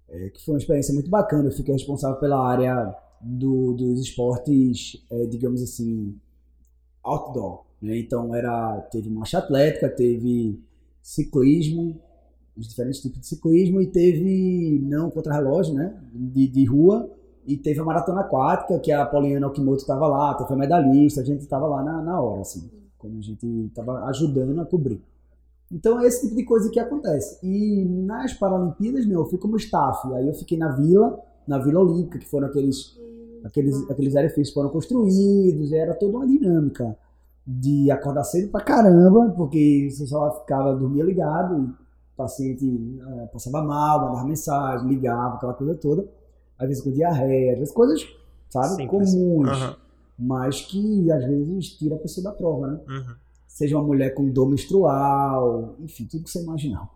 [0.09, 1.49] É, que foi uma experiência muito bacana.
[1.49, 6.15] Eu fiquei responsável pela área do- dos esportes, é, digamos assim,
[7.03, 7.66] outdoor.
[7.81, 7.97] Né?
[7.97, 10.59] Então, era, teve marcha atlética, teve
[11.01, 11.99] ciclismo,
[12.55, 15.95] os diferentes tipos de ciclismo, e teve não contra-relógio, né?
[16.13, 17.09] De, de rua,
[17.45, 21.23] e teve a maratona aquática, que a Poliana Okimoto estava lá, teve a medalhista, a
[21.23, 25.01] gente estava lá na, na hora, assim, como a gente estava ajudando a cobrir.
[25.71, 27.45] Então é esse tipo de coisa que acontece.
[27.45, 30.13] E nas Paralimpíadas, não, eu fui como staff.
[30.13, 32.97] Aí eu fiquei na vila, na Vila Olímpica, que foram aqueles,
[33.43, 36.97] aqueles, aqueles que foram construídos, era toda uma dinâmica
[37.47, 41.75] de acordar cedo pra caramba, porque você só ficava, dormia ligado, e o
[42.17, 46.05] paciente eh, passava mal, mandava mensagem, ligava, aquela coisa toda.
[46.59, 48.05] Às vezes com diarreia, às vezes coisas,
[48.49, 49.75] sabe, comuns, Aham.
[50.19, 52.79] mas que às vezes tira a pessoa da prova, né?
[52.89, 53.15] Uhum.
[53.47, 56.89] Seja uma mulher com dor menstrual, enfim, tudo que você imaginar.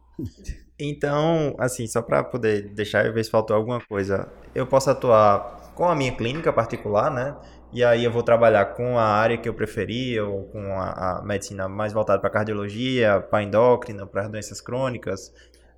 [0.78, 5.72] Então, assim, só para poder deixar e ver se faltou alguma coisa, eu posso atuar
[5.76, 7.36] com a minha clínica particular, né?
[7.74, 11.24] E aí eu vou trabalhar com a área que eu preferir, ou com a, a
[11.24, 15.34] medicina mais voltada para cardiologia, para endócrina, para doenças crônicas.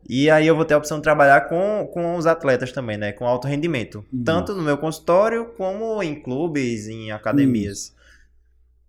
[0.08, 3.12] E aí eu vou ter a opção de trabalhar com, com os atletas também, né?
[3.12, 4.04] Com alto rendimento.
[4.12, 4.24] Uhum.
[4.24, 7.96] Tanto no meu consultório, como em clubes, em academias.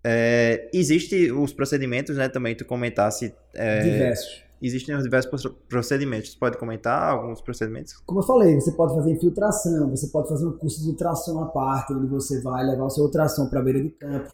[0.03, 2.27] É, existe os procedimentos, né?
[2.27, 3.33] Também tu comentasse.
[3.53, 4.44] é, Diversos.
[4.61, 6.31] Existem os diversos pro- procedimentos.
[6.31, 7.93] Você pode comentar alguns procedimentos?
[8.05, 11.45] Como eu falei, você pode fazer infiltração, você pode fazer um curso de ultrassom à
[11.47, 14.31] parte, onde você vai levar o seu ultrassom para a beira de campo.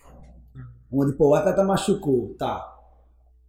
[0.92, 2.68] Onde, pô, o atleta machucou, tá.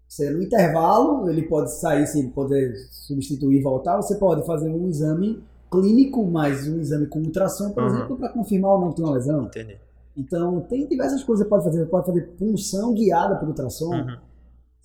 [0.09, 4.89] Você, no intervalo, ele pode sair, se poder substituir e voltar, você pode fazer um
[4.89, 7.89] exame clínico, mais um exame com ultrassom, por Uhum.
[7.89, 9.45] exemplo, para confirmar ou não que tem uma lesão.
[9.47, 9.77] Entendi.
[10.17, 11.85] Então, tem diversas coisas que você pode fazer.
[11.85, 13.95] Você pode fazer punção guiada por ultrassom.
[13.95, 14.17] Uhum.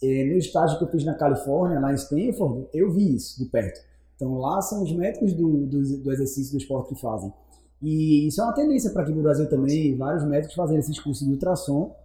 [0.02, 3.50] É, no estágio que eu fiz na Califórnia, lá em Stanford, eu vi isso de
[3.50, 3.80] perto.
[4.16, 7.32] Então lá são os médicos do, do, do exercício do esporte que fazem.
[7.82, 11.26] E isso é uma tendência para aqui no Brasil também, vários médicos fazendo esses cursos
[11.26, 11.96] de ultrassom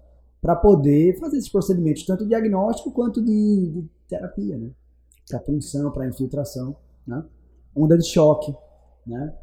[0.40, 4.70] para poder fazer esses procedimentos, tanto diagnóstico quanto de, de terapia, né?
[5.28, 6.76] Para punção, para infiltração,
[7.06, 7.24] né?
[7.74, 8.54] Onda de choque,
[9.06, 9.34] né?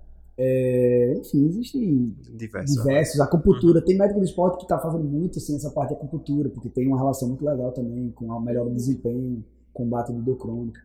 [0.41, 2.77] É, enfim, existem Diversos.
[2.77, 3.83] diversos, acupuntura.
[3.83, 6.87] Tem médico do esporte que está fazendo muito assim, essa parte de acupuntura, porque tem
[6.87, 10.81] uma relação muito legal também com a melhora do desempenho, combate de dor crônica.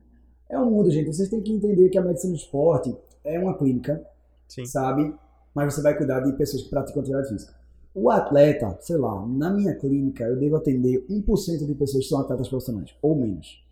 [0.48, 1.06] É um mundo, gente.
[1.06, 4.04] Vocês têm que entender que a medicina do esporte é uma clínica,
[4.48, 4.66] Sim.
[4.66, 5.14] sabe?
[5.54, 7.54] Mas você vai cuidar de pessoas que praticam atividade física.
[7.94, 12.18] O atleta, sei lá, na minha clínica eu devo atender 1% de pessoas que são
[12.18, 13.63] atletas profissionais, ou menos.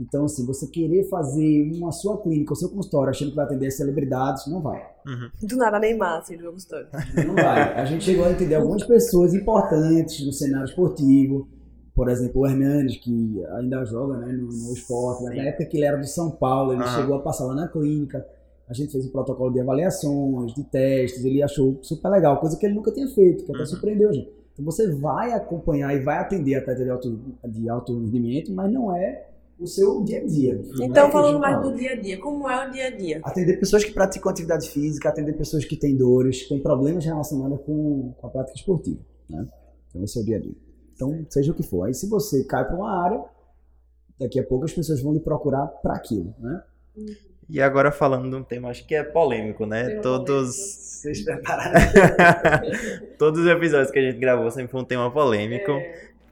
[0.00, 3.70] Então, assim, você querer fazer uma sua clínica, o seu consultório, achando que vai atender
[3.70, 4.80] celebridades, não vai.
[5.06, 5.28] Uhum.
[5.46, 6.86] Do nada Neymar, assim, do meu consultório.
[7.26, 7.74] Não vai.
[7.74, 11.46] A gente chegou a entender algumas pessoas importantes no cenário esportivo.
[11.94, 15.24] Por exemplo, o Hernandes, que ainda joga né, no, no esporte.
[15.24, 16.96] Na época que ele era do São Paulo, ele Aham.
[16.96, 18.26] chegou a passar lá na clínica.
[18.66, 21.24] A gente fez um protocolo de avaliações, de testes.
[21.26, 23.66] Ele achou super legal, coisa que ele nunca tinha feito, que até Uhum.
[23.66, 24.30] surpreendeu a gente.
[24.54, 28.94] Então você vai acompanhar e vai atender atleta de alto, de alto rendimento, mas não
[28.96, 29.26] é
[29.60, 30.54] o seu dia a dia.
[30.54, 33.20] É Então, a falando mais do dia a dia, como é o dia a dia?
[33.22, 38.14] Atender pessoas que praticam atividade física, atender pessoas que têm dores, têm problemas relacionados com,
[38.16, 39.00] com a prática esportiva.
[39.28, 39.46] Né?
[39.88, 40.56] Então, esse é o dia a dia.
[40.94, 41.84] Então, seja o que for.
[41.84, 43.22] Aí, se você cai para uma área,
[44.18, 46.34] daqui a pouco as pessoas vão lhe procurar para aquilo.
[46.38, 46.62] Né?
[47.48, 49.88] E agora falando de um tema, acho que é polêmico, né?
[49.88, 50.56] Tema Todos.
[50.56, 51.80] Vocês prepararam?
[53.18, 55.72] Todos os episódios que a gente gravou sempre foi um tema polêmico.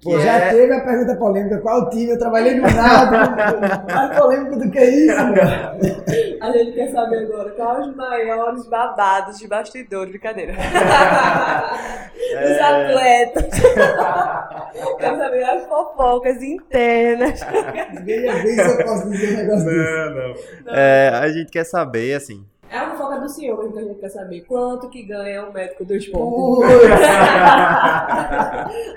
[0.03, 2.11] Pô, já é- teve a pergunta polêmica: qual time?
[2.11, 3.84] Eu trabalhei no nada.
[3.92, 5.34] Mais polêmico do que isso, mano.
[6.40, 10.55] A gente quer saber agora quais os maiores babados de bastidor, brincadeira.
[12.28, 13.61] Os atletas.
[14.99, 17.40] Quero saber as fofocas internas.
[18.05, 20.62] Veja bem se eu posso dizer um negócio desse.
[20.64, 20.74] não.
[20.74, 22.44] É, a gente quer saber, assim.
[22.70, 24.42] É a fofoca do senhor que a gente quer saber.
[24.42, 26.64] Quanto que ganha um médico do esporte?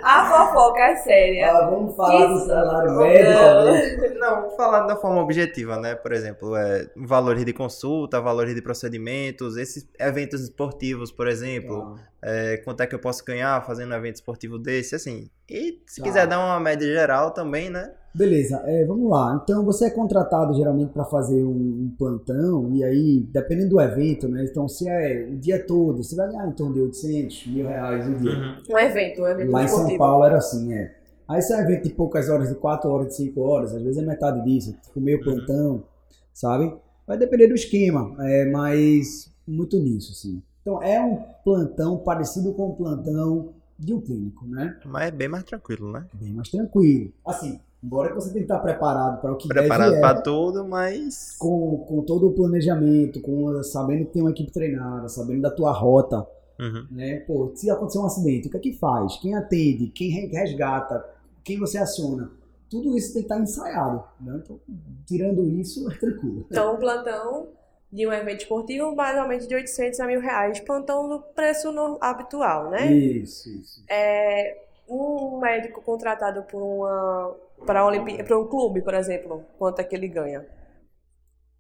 [0.03, 1.51] A fofoca é séria.
[1.51, 2.47] Ah, vamos falar do Isso.
[2.47, 2.97] salário Não.
[2.99, 3.32] médico.
[3.32, 4.09] né?
[4.19, 5.95] Não, falando da forma objetiva, né?
[5.95, 11.95] Por exemplo, é, valores de consulta, valores de procedimentos, esses eventos esportivos, por exemplo.
[12.24, 15.30] É, quanto é que eu posso ganhar fazendo um evento esportivo desse, assim.
[15.49, 16.07] E se Tá.
[16.07, 17.91] quiser dar uma média geral também, né?
[18.13, 19.39] Beleza, é, vamos lá.
[19.41, 24.28] Então você é contratado geralmente para fazer um, um plantão, e aí, dependendo do evento,
[24.28, 24.43] né?
[24.43, 28.05] Então, se é o dia todo, você vai ganhar em torno de 800 mil reais
[28.07, 28.32] o dia.
[28.69, 29.97] Um evento, um evento Lá em São.
[29.97, 30.93] Paulo era assim, é.
[31.28, 33.82] Aí se é um evento de poucas horas, de 4 horas, de 5 horas, às
[33.82, 35.86] vezes é metade disso, tipo meio plantão,
[36.34, 36.74] sabe?
[37.07, 40.41] Vai depender do esquema, é, mas muito nisso, assim.
[40.62, 43.49] Então é um plantão parecido com o plantão
[43.80, 44.78] de um clínico, né?
[44.86, 46.05] Mas é bem mais tranquilo, né?
[46.14, 47.12] Bem mais tranquilo.
[47.26, 50.64] Assim, embora você tenha que estar preparado para o que Preparado deve é, pra tudo,
[50.68, 51.36] mas.
[51.39, 55.72] com, com todo o planejamento, com sabendo que tem uma equipe treinada, sabendo da tua
[55.72, 56.26] rota,
[56.59, 56.86] Uhum.
[56.91, 57.22] né?
[57.22, 59.18] Pô, se acontecer um acidente, o que é que faz?
[59.18, 59.88] Quem atende?
[59.88, 61.03] Quem re- resgata?
[61.43, 62.30] Quem você aciona?
[62.70, 64.39] Tudo isso tem que estar ensaiado, né?
[64.43, 64.59] Então,
[65.07, 66.45] tirando isso, é tranquilo.
[66.51, 67.47] Então, um plantão
[67.92, 70.60] de um evento esportivo, mais ou menos de 800 a mil reais.
[70.62, 72.92] Plantão no preço no- habitual, né?
[72.92, 73.84] Isso, isso.
[73.89, 74.58] É,
[74.89, 77.36] um médico contratado por uma
[77.66, 80.46] para Olimpí- para um clube, por exemplo, quanto é que ele ganha?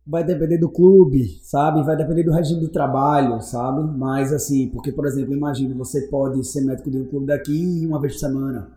[0.05, 1.83] Vai depender do clube, sabe?
[1.83, 3.83] Vai depender do regime de trabalho, sabe?
[3.97, 7.99] Mas assim, porque, por exemplo, imagina, você pode ser médico de um clube daqui uma
[8.01, 8.71] vez por semana.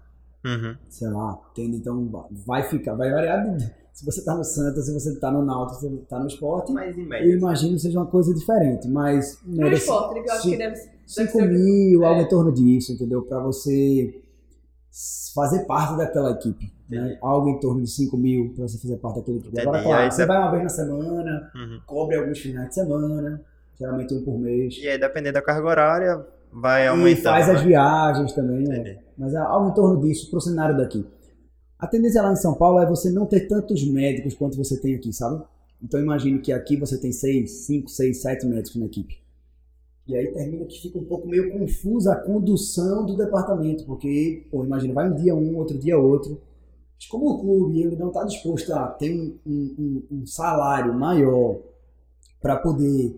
[0.46, 0.76] Uhum.
[0.90, 1.78] sei lá, entende?
[1.78, 5.44] Então vai ficar, vai variar de- se você tá no Santos, se você tá no
[5.44, 9.68] Náutico, se você tá no esporte, eu imagino que seja uma coisa diferente, mas No
[9.68, 11.48] esporte, eu acho que deve, deve 5 ser.
[11.48, 12.24] mil, algo É.
[12.24, 13.22] em torno disso, entendeu?
[13.22, 14.20] Pra você
[15.34, 17.18] fazer parte daquela equipe, né?
[17.22, 19.52] Algo em torno de 5 mil pra você fazer parte daquela equipe.
[19.52, 19.66] Entendi.
[19.68, 21.80] Agora, E claro, você vai uma vez na semana, Uhum.
[21.86, 23.40] cobre alguns finais de semana,
[23.78, 27.22] geralmente um por mês, E aí, dependendo da carga horária, vai e aumentando.
[27.24, 27.66] faz as né?
[27.68, 28.98] viagens também, né?
[29.18, 31.04] Mas é algo em torno disso pro cenário daqui.
[31.84, 34.94] A tendência lá em São Paulo é você não ter tantos médicos quanto você tem
[34.94, 35.44] aqui, sabe?
[35.82, 39.18] Então imagine que aqui você tem seis, cinco, seis, sete médicos na equipe.
[40.08, 44.64] E aí termina que fica um pouco meio confusa a condução do departamento, porque, pô,
[44.64, 46.40] imagina, vai um dia um, outro dia outro.
[46.96, 51.58] Mas como o clube ele não está disposto a ter um, um- um- salário maior
[52.40, 53.14] para poder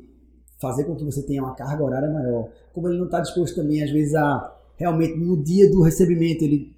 [0.61, 3.83] fazer com que você tenha uma carga horária maior, como ele não está disposto também,
[3.83, 6.76] às vezes, a realmente no dia do recebimento ele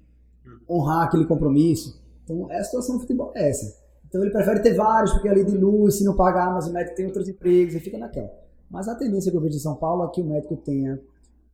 [0.69, 1.99] honrar aquele compromisso.
[2.23, 3.79] Então, é a situação do futebol é essa.
[4.07, 6.95] Então, ele prefere ter vários, porque ali de luz, se não pagar, mas o médico
[6.95, 8.31] tem outros empregos e fica naquela.
[8.69, 10.99] Mas a tendência que eu vejo em São Paulo é que o médico tenha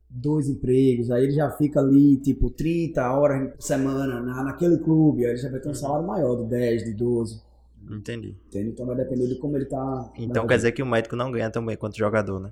[0.08, 5.24] dois empregos, aí ele já fica ali, tipo, 30 horas por semana na, naquele clube,
[5.24, 7.42] aí ele já vai ter um salário maior, de 10, de 12,
[7.90, 8.36] Entendi.
[8.48, 8.70] entende?
[8.70, 10.12] Então vai depender de como ele tá...
[10.16, 12.50] Então quer dizer que o médico não ganha tão bem quanto o jogador, né?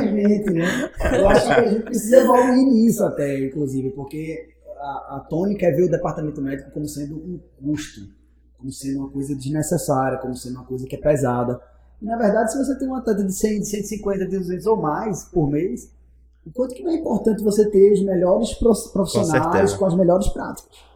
[0.00, 0.90] Infelizmente, né?
[1.18, 5.72] Eu acho que a gente precisa evoluir nisso até, inclusive, porque a, a Tony quer
[5.72, 8.00] ver o departamento médico como sendo um custo,
[8.58, 11.60] como sendo uma coisa desnecessária, como sendo uma coisa que é pesada.
[12.00, 14.76] E, na verdade, se você tem uma atleta de 100, de 150, de 200 ou
[14.76, 15.90] mais por mês,
[16.44, 19.78] o quanto que não é importante você ter os melhores prof- profissionais certeza.
[19.78, 20.91] com, as melhores práticas.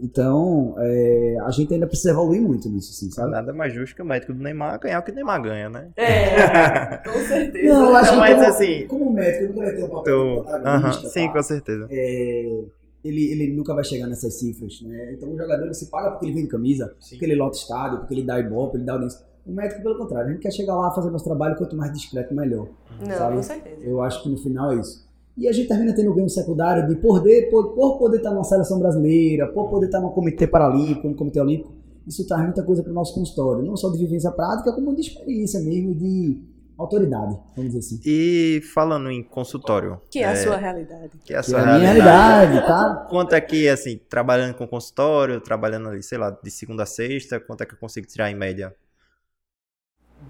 [0.00, 3.30] Então, é, a gente ainda precisa evoluir muito nisso, assim, sabe?
[3.30, 5.88] Nada mais justo que o médico do Neymar ganhar o que o Neymar ganha, né?
[5.96, 7.74] É, com certeza.
[7.74, 9.88] Não, eu acho Não, que mas como, assim- como médico, ele nunca vai ter um
[9.88, 10.68] papel Então, de protagonista,
[11.00, 11.32] aham, sim, tá?
[11.32, 11.88] com certeza.
[11.90, 12.60] É,
[13.04, 15.12] ele, ele nunca vai chegar nessas cifras, né?
[15.14, 18.24] Então o jogador se paga porque ele vende camisa, porque ele lota estádio, porque ele
[18.24, 19.24] dá ibope, ele dá audiência.
[19.46, 22.34] O médico, pelo contrário, a gente quer chegar lá, fazer nosso trabalho, quanto mais discreto,
[22.34, 22.66] melhor.
[23.00, 23.36] Não, sabe?
[23.36, 23.76] com certeza.
[23.84, 25.05] Eu acho que no final é isso.
[25.36, 28.78] E a gente termina tendo ganho secundário de poder, por, por poder estar na seleção
[28.78, 31.74] brasileira, por poder estar no comitê paralímpico, no comitê olímpico,
[32.06, 35.02] isso traz muita coisa para o nosso consultório, não só de vivência prática, como de
[35.02, 36.40] experiência mesmo, de
[36.78, 38.00] autoridade, vamos dizer assim.
[38.04, 41.10] E falando em consultório, Que é a sua realidade.
[41.24, 42.46] que é a Que sua é a minha realidade.
[42.52, 43.06] realidade, tá?
[43.10, 47.40] Quanto é que, assim, trabalhando com consultório, trabalhando ali, sei lá, de segunda a sexta,
[47.40, 48.74] quanto é que eu consigo tirar em média?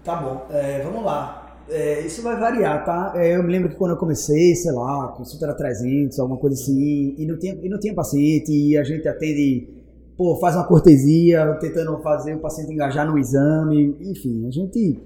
[0.03, 1.46] Tá bom, é, vamos lá.
[1.69, 3.11] É, isso vai variar, tá?
[3.15, 6.39] É, eu me lembro que quando eu comecei, sei lá, a consulta era 300, alguma
[6.39, 9.67] coisa assim, e não tinha, e não tinha paciente, e a gente atende,
[10.17, 14.97] pô, faz uma cortesia, tentando fazer o paciente engajar no exame, enfim, a gente.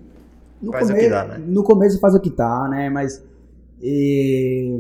[0.62, 1.38] No Faz o come- que dá, né?
[1.48, 2.90] No começo faz o que tá, né?
[2.90, 3.24] Mas.
[3.82, 4.80] é,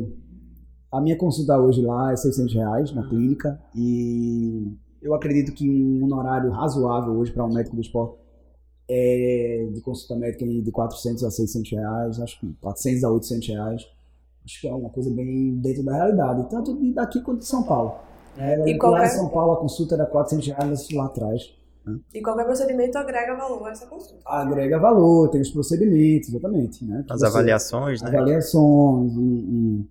[0.91, 4.67] a minha consulta hoje lá é 600 reais na clínica, e
[5.01, 8.20] eu acredito que um honorário razoável hoje para um médico do esporte
[8.93, 13.87] é, de consulta médica de 400 a 600 reais, acho que 400 a 800 reais.
[14.43, 17.63] Acho que é uma coisa bem dentro da realidade, tanto de daqui quanto de São
[17.63, 17.93] Paulo.
[18.37, 21.53] É, que lá qualquer- em São Paulo a consulta era 400 reais lá atrás.
[22.13, 24.21] E qualquer procedimento agrega valor a essa consulta.
[24.25, 26.83] Agrega valor, tem os procedimentos, exatamente.
[26.85, 27.03] Né?
[27.09, 28.09] As você- avaliações, né?
[28.09, 29.85] Avaliações e, e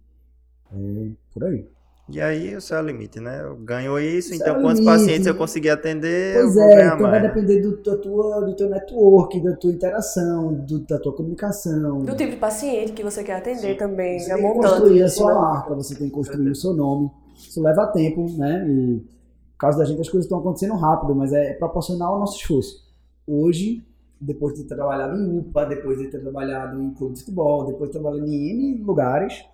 [0.72, 1.66] é, por aí.
[2.12, 3.40] E aí o céu é o limite, né?
[3.42, 4.84] Eu ganho isso, então é quantos limite.
[4.98, 7.22] pacientes eu conseguir atender, Pois eu vou é, ganhar então vai mais.
[7.22, 7.28] né?
[7.28, 12.00] depender do, da tua, do teu network, da tua interação, do- da tua comunicação.
[12.00, 14.72] Do tipo de paciente que você quer atender também, Você é tem que montante.
[14.74, 15.40] construir a isso, sua né?
[15.40, 17.11] marca, você tem que construir o seu nome.
[17.36, 18.66] Isso leva tempo, né?
[18.68, 18.98] E
[19.52, 22.84] por causa da gente as coisas estão acontecendo rápido, mas é proporcional ao nosso esforço.
[23.26, 23.84] Hoje,
[24.20, 27.88] depois de ter trabalhado em UPA, depois de ter trabalhado em clube de futebol, depois
[27.90, 29.44] de ter trabalhado em N lugares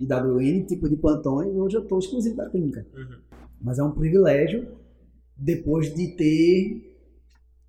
[0.00, 2.86] e dado N tipo de plantões, hoje eu estou exclusivo da clínica.
[2.94, 3.18] Uhum.
[3.60, 4.66] Mas é um privilégio
[5.36, 6.90] depois de ter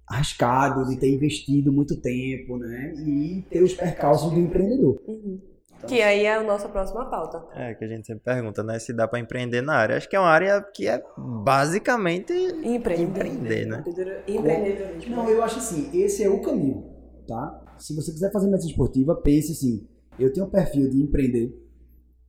[0.07, 2.93] arriscado, de ter investido muito tempo, né?
[3.05, 5.01] E ter os percalços do empreendedor.
[5.07, 5.39] Uhum.
[5.88, 7.43] Que aí é a nossa próxima pauta.
[7.55, 8.77] É, que a gente sempre pergunta, né?
[8.77, 9.97] Se dá pra empreender na área.
[9.97, 12.32] Acho que é uma área que é basicamente
[12.63, 13.01] Empreender.
[13.01, 13.84] empreender, né?
[14.27, 15.15] Empreendedorismo.
[15.15, 16.86] Não, eu acho assim, esse é o caminho,
[17.27, 17.63] tá?
[17.79, 19.88] Se você quiser fazer medicina esportiva, pense assim,
[20.19, 21.51] eu tenho um perfil de empreender,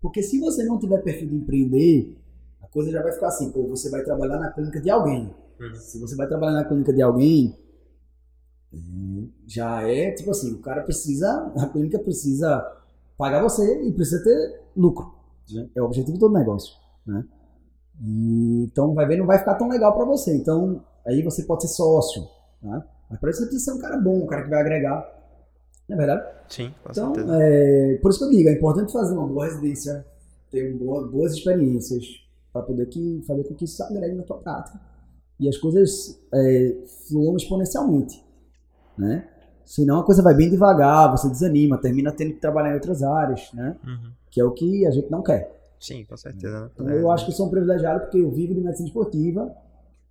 [0.02, 2.18] porque se você não tiver perfil de empreender,
[2.60, 5.32] a coisa já vai ficar assim, pô, você vai trabalhar na clínica de alguém.
[5.60, 5.74] Uhum.
[5.76, 7.56] Se você vai trabalhar na clínica de alguém,
[9.46, 12.60] já é, tipo assim, o cara precisa, a clínica precisa
[13.16, 15.14] pagar você e precisa ter lucro.
[15.52, 15.68] né?
[15.76, 16.74] É o objetivo de todo negócio,
[17.06, 17.24] né?
[18.00, 20.34] Então vai ver, não vai ficar tão legal para você.
[20.34, 22.26] Então aí você pode ser sócio,
[22.60, 22.82] né?
[23.08, 25.21] Mas para isso você precisa ser um cara bom, um cara que vai agregar.
[25.94, 26.34] Não é verdade?
[26.48, 27.38] Sim, com Então, certeza.
[27.42, 30.04] é, por isso que eu digo, é importante fazer uma boa residência,
[30.50, 32.04] ter um boa- boas experiências,
[32.52, 34.78] para poder que, fazer com que isso agregue na tua prática.
[35.40, 36.76] E as coisas é,
[37.08, 38.22] fluam exponencialmente,
[38.98, 39.26] né?
[39.64, 43.50] Senão a coisa vai bem devagar, você desanima, termina tendo que trabalhar em outras áreas,
[43.54, 43.76] né?
[43.86, 44.10] Uhum.
[44.30, 45.58] Que é o que a gente não quer.
[45.80, 46.60] Sim, com certeza.
[46.64, 46.70] né?
[46.74, 49.50] Então, eu acho que sou um privilegiado porque eu vivo de medicina esportiva,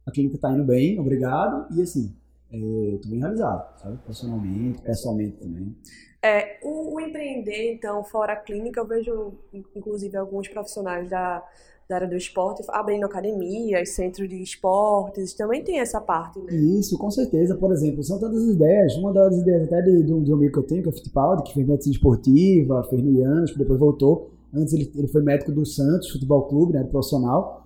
[0.06, 2.14] a clínica está indo bem, obrigado, e assim,
[2.52, 3.97] estou bem realizado, sabe?
[3.97, 5.76] Profissionalmente, pessoalmente também.
[6.24, 11.43] É, o, o empreender, então, fora a clínica, eu vejo, in- inclusive, alguns profissionais da,
[11.89, 16.54] da área do esporte abrindo academias, centros de esportes, também tem essa parte, né?
[16.54, 17.56] Isso, com certeza.
[17.56, 18.95] Por exemplo, são tantas ideias.
[18.97, 20.91] Uma das ideias até de, de um de um amigo que eu tenho, que é
[20.91, 24.32] o Fittipaldi, que fez medicina esportiva, fez no Iansp, depois voltou.
[24.54, 27.66] Antes ele, ele foi médico do Santos Futebol Clube, né, profissional.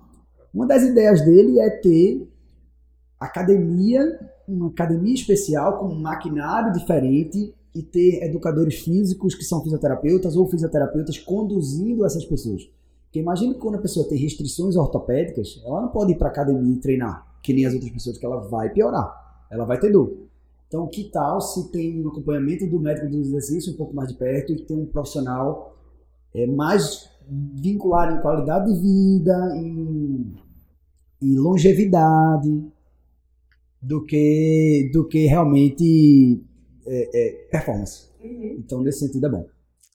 [0.54, 2.26] Uma das ideias dele é ter
[3.18, 4.02] academia,
[4.46, 10.48] uma academia especial com um maquinário diferente e ter educadores físicos que são fisioterapeutas ou
[10.48, 12.70] fisioterapeutas conduzindo essas pessoas.
[13.04, 16.74] Porque imagina que quando a pessoa tem restrições ortopédicas, ela não pode ir para academia
[16.74, 20.26] e treinar, que nem as outras pessoas, que ela vai piorar, ela vai ter dor.
[20.68, 24.14] Então, que tal se tem um acompanhamento do médico do exercício um pouco mais de
[24.16, 25.76] perto e tem um profissional
[26.34, 30.34] é, mais vinculado em qualidade de vida, em,
[31.22, 32.64] em longevidade,
[33.86, 36.42] do que, do que realmente
[36.86, 38.10] é, é, performance.
[38.20, 39.46] Então, nesse sentido, é bom.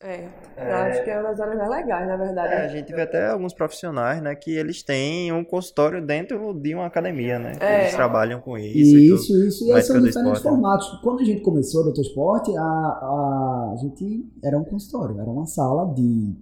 [0.03, 2.53] É, eu acho que é uma das áreas mais legais, na verdade.
[2.53, 6.73] É, a gente vê até alguns profissionais, né, que eles têm um consultório dentro de
[6.73, 7.51] uma academia, né?
[7.51, 7.81] que É.
[7.81, 9.19] Eles trabalham com isso e tudo.
[9.19, 9.67] Isso, isso.
[9.67, 10.49] E aí são diferentes esporte, né?
[10.49, 10.99] formatos.
[11.03, 15.29] Quando a gente começou o Doutor Esporte, a, a, a gente era um consultório, era
[15.29, 16.35] uma sala de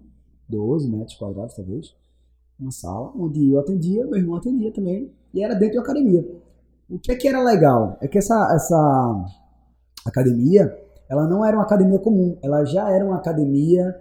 [0.47, 1.93] 12 metros quadrados, talvez.
[2.57, 6.25] Uma sala onde eu atendia, meu irmão atendia também, e era dentro da academia.
[6.89, 7.97] O que é que era legal?
[8.01, 9.25] É que essa, essa
[10.05, 10.75] academia,
[11.09, 13.95] ela não era uma academia comum, ela já era uma academia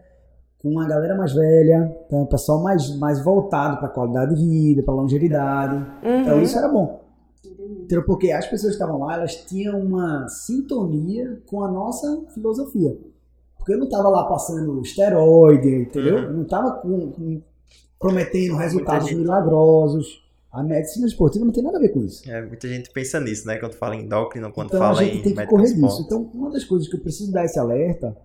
[0.61, 4.83] com uma galera mais velha, então, um pessoal mais, mais voltado para qualidade de vida,
[4.83, 5.87] para longevidade.
[6.03, 6.43] Então Uhum.
[6.43, 7.01] isso era bom.
[7.45, 8.05] Entendeu?
[8.05, 12.99] Porque as pessoas que estavam lá, elas tinham uma sintonia com a nossa filosofia.
[13.57, 16.17] Porque eu não estava lá passando esteroide, entendeu?
[16.17, 16.33] Uhum.
[16.39, 17.41] Não estava com, com-
[17.99, 20.23] prometendo resultados milagrosos.
[20.59, 22.29] A medicina esportiva não tem nada a ver com isso.
[22.29, 23.59] É, muita gente pensa nisso, né?
[23.59, 25.75] Quando fala em endócrino, quando então a fala gente em tem que correr disso.
[25.77, 26.03] esporte.
[26.03, 28.17] Então, uma das coisas que eu preciso dar esse alerta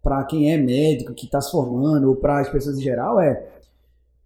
[0.00, 3.32] para quem é médico, que está se formando, ou para as pessoas em geral, é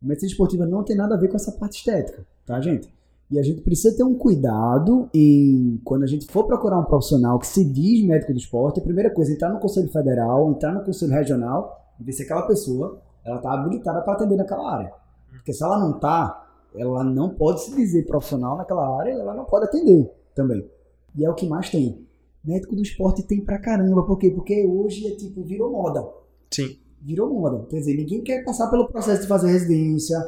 [0.02, 2.92] a medicina esportiva não tem nada a ver com essa parte estética, tá, gente?
[3.30, 7.38] E a gente precisa ter um cuidado em quando a gente for procurar um profissional
[7.38, 10.84] que se diz médico do esporte, a primeira coisa, entrar no conselho federal, entrar no
[10.84, 14.92] conselho regional, e ver se aquela pessoa ela está habilitada para atender naquela área.
[15.30, 16.43] Porque se ela não está,
[16.74, 20.68] ela não pode se dizer profissional naquela área, ela não pode atender também.
[21.16, 22.04] E é o que mais tem.
[22.44, 24.30] Médico do esporte tem pra caramba, por quê?
[24.30, 26.06] Porque hoje é tipo, virou moda
[26.50, 26.76] Sim.
[27.00, 27.66] virou moda.
[27.68, 30.18] Quer dizer, ninguém quer passar pelo processo de fazer residência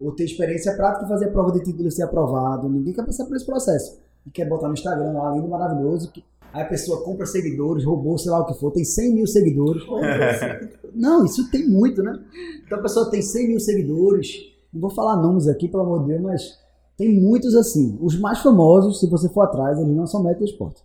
[0.00, 2.68] ou ter experiência prática e fazer a prova de título e ser aprovado.
[2.68, 4.00] Ninguém quer passar por esse processo.
[4.26, 8.18] E quer botar no Instagram lá, lindo, maravilhoso, que aí a pessoa compra seguidores, roubou,
[8.18, 9.82] sei lá o que for, tem 100 mil seguidores.
[10.94, 12.20] Não, isso tem muito, né?
[12.64, 16.06] Então a pessoa tem 100 mil seguidores, não vou falar nomes aqui, pelo amor de
[16.08, 16.58] Deus, mas
[16.96, 17.98] tem muitos assim.
[18.00, 20.82] Os mais famosos, se você for atrás, eles não são médicos do esporte.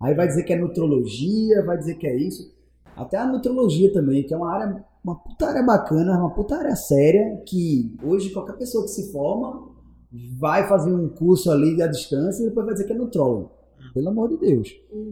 [0.00, 2.52] Aí vai dizer que é nutrologia, vai dizer que é isso.
[2.96, 7.96] Até a nutrologia também, que é uma área uma puta bacana, uma puta séria, que
[8.02, 9.68] hoje qualquer pessoa que se forma
[10.38, 13.50] vai fazer um curso ali à distância e depois vai dizer que é nutrólogo.
[13.94, 14.68] Pelo amor de Deus.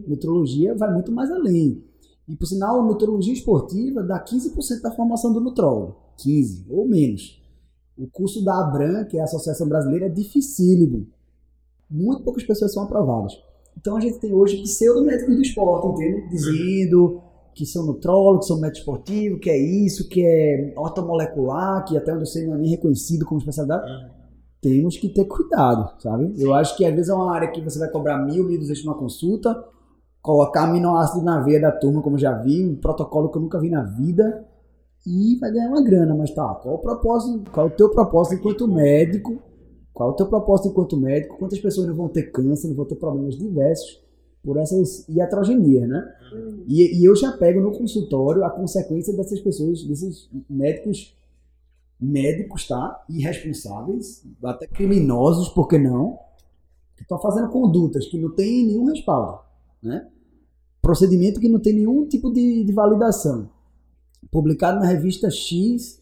[0.07, 1.83] Nutrologia vai muito mais além.
[2.27, 5.95] E, por sinal, nutrologia esportiva dá 15% da formação do nutrólogo.
[6.19, 7.38] 15% ou menos.
[7.99, 11.05] O curso da ABRAM, que é a Associação Brasileira, é dificílimo.
[11.91, 13.33] Muito poucas pessoas são aprovadas.
[13.77, 16.29] Então a gente tem hoje pseudo-médicos do esporte, entende?
[16.29, 17.21] Dizendo
[17.53, 22.21] que são nutrólogos, são médicos esportivos, que é isso, que é ortomolecular, que até onde
[22.21, 24.09] eu sei não é nem reconhecido como especialidade.
[24.61, 26.33] Temos que ter cuidado, sabe?
[26.37, 28.85] Eu acho que às vezes é uma área que você vai cobrar mil, mil duzentos
[28.85, 29.61] numa consulta,
[30.21, 33.69] colocar aminoácido na veia da turma, como já vi, um protocolo que eu nunca vi
[33.69, 34.45] na vida,
[35.05, 36.15] e vai ganhar uma grana.
[36.15, 39.41] Mas tá, qual o propósito, qual o teu propósito enquanto médico?
[39.93, 41.37] Qual o teu propósito enquanto médico?
[41.37, 44.01] Quantas pessoas não vão ter câncer, não vão ter problemas diversos
[44.43, 46.15] por essas iatrogenias, né?
[46.67, 51.15] E, e eu já pego no consultório a consequência dessas pessoas, desses médicos
[51.99, 53.03] médicos, tá?
[53.09, 56.17] Irresponsáveis, até criminosos, por que não?
[56.95, 59.39] Que estão fazendo condutas que não tem nenhum respaldo,
[59.83, 60.07] né?
[60.81, 63.49] Procedimento que não tem nenhum tipo de, de validação.
[64.31, 66.01] Publicado na revista X,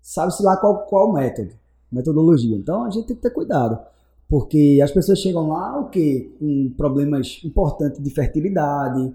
[0.00, 1.54] sabe-se lá qual, qual método,
[1.90, 2.56] metodologia.
[2.56, 3.78] Então a gente tem que ter cuidado.
[4.28, 6.32] Porque as pessoas chegam lá, o quê?
[6.38, 9.14] Com problemas importantes de fertilidade,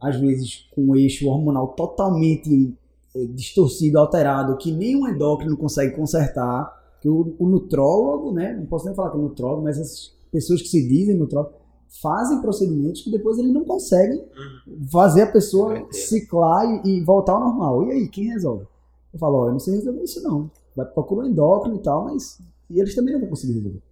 [0.00, 2.74] às vezes com eixo hormonal totalmente
[3.14, 6.82] eh, distorcido, alterado, que nenhum endócrino consegue consertar.
[7.00, 8.54] Que o, o nutrólogo, né?
[8.54, 11.56] Não posso nem falar que é nutrólogo, mas as pessoas que se dizem nutrólogo
[12.00, 14.22] fazem procedimentos que depois ele não consegue
[14.90, 17.84] fazer a pessoa ciclar e, e voltar ao normal.
[17.84, 18.66] E aí, quem resolve?
[19.12, 20.50] Eu falo, ó, eu não sei resolver isso não.
[20.74, 23.82] Vai procurar um endócrino e tal, mas e eles também não vão conseguir resolver.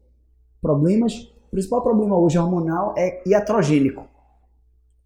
[0.60, 4.04] Problemas, o principal problema hoje hormonal é iatrogênico.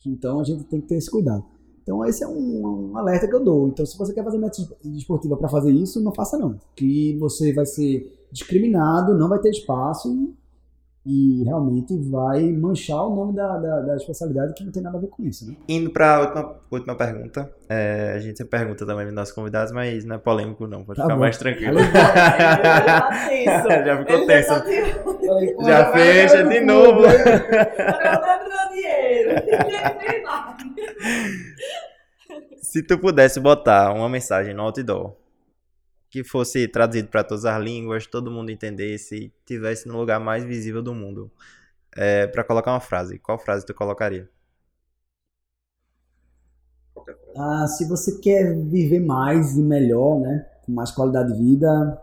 [0.07, 1.45] Então a gente tem que ter esse cuidado.
[1.83, 3.69] Então esse é um, um alerta que eu dou.
[3.69, 6.59] Então se você quer fazer método esportiva para fazer isso, não faça não.
[6.75, 10.35] Que você vai ser discriminado, não vai ter espaço e,
[11.07, 15.01] e realmente vai manchar o nome da, da, da, especialidade que não tem nada a
[15.01, 15.49] ver com isso.
[15.49, 15.55] Né?
[15.69, 17.49] Indo para a última, última pergunta.
[17.69, 20.97] É, a gente sempre pergunta também nos nossos convidados, mas não é polêmico não, pode
[20.97, 21.21] Tá ficar bom.
[21.21, 21.79] mais tranquilo.
[21.79, 21.87] já
[23.87, 24.65] Já ficou tenso.
[24.65, 25.65] tenso.
[25.65, 27.03] Já fecha de novo.
[32.61, 35.15] Se tu pudesse botar uma mensagem no outdoor
[36.17, 40.83] que fosse traduzido para todas as línguas, todo mundo entendesse, tivesse no lugar mais visível
[40.83, 41.31] do mundo,
[41.95, 44.31] é, para colocar uma frase, qual frase tu colocaria?
[47.37, 52.03] Ah, se você quer viver mais e melhor, né, com mais qualidade de vida,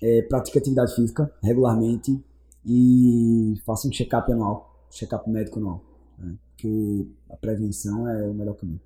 [0.00, 2.22] é, pratique atividade física regularmente
[2.64, 5.82] e faça um check-up anual, check-up médico anual,
[6.16, 8.80] né, porque a prevenção é o melhor caminho.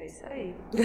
[0.00, 0.54] É isso aí.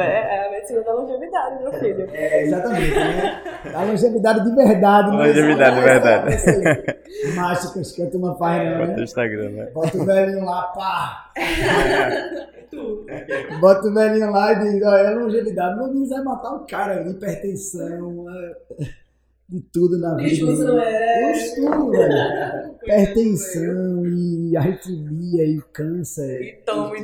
[0.00, 2.08] É a medicina da longevidade, meu filho.
[2.12, 3.42] É, exatamente, né?
[3.74, 5.10] A longevidade de verdade.
[5.10, 6.34] não é Longevidade de só verdade.
[6.34, 7.34] aí.
[7.34, 9.02] Mágicas que a turma faz, não, Bota né?
[9.02, 9.66] Instagram, né?
[9.74, 11.32] Bota o velhinho lá, pá!
[13.60, 15.76] Bota o velhinho lá e diz, olha, é longevidade.
[15.76, 18.86] Meu Deus, vai matar o cara, hipertensão, é,
[19.48, 20.28] de tudo na vida.
[20.30, 22.76] Disfunção é- tudo, velho.
[22.82, 26.42] Hipertensão e arritmia e câncer.
[26.42, 26.96] E toma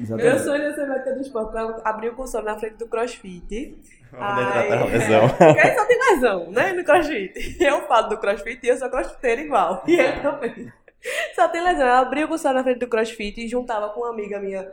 [0.00, 0.22] enfermidade.
[0.22, 0.44] Meu Exatamente.
[0.44, 3.78] sonho é ser médica do esporte pra abrir o consultório na frente do crossfit.
[4.10, 5.28] Tratar a lesão.
[5.28, 6.72] Porque só tem lesão, né?
[6.72, 7.56] No crossfit.
[7.62, 9.82] Eu falo do crossfit e eu sou crossfiteira igual.
[9.86, 10.72] E ele também.
[11.34, 11.86] Só tem lesão.
[11.86, 14.70] Eu abri o consultório na frente do crossfit e juntava com uma amiga minha,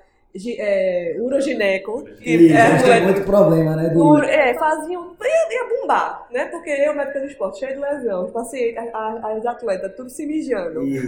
[0.59, 3.89] é, urogineco, E é mulher muito problema, né?
[3.89, 5.15] Por- é, faziam.
[5.21, 6.45] Ia, ia bombar, né?
[6.45, 10.83] Porque eu, médica do esporte, cheio de lesão, os pacientes, as atletas, tudo se mijando.
[10.83, 11.07] Isso.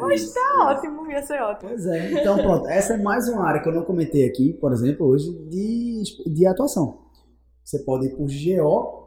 [0.00, 1.70] Mas tá ótimo, ia ser ótimo.
[1.70, 4.72] Pois é, então pronto, essa é mais uma área que eu não comentei aqui, por
[4.72, 6.02] exemplo, hoje, de,
[6.32, 7.02] de atuação.
[7.64, 9.01] Você pode ir por GO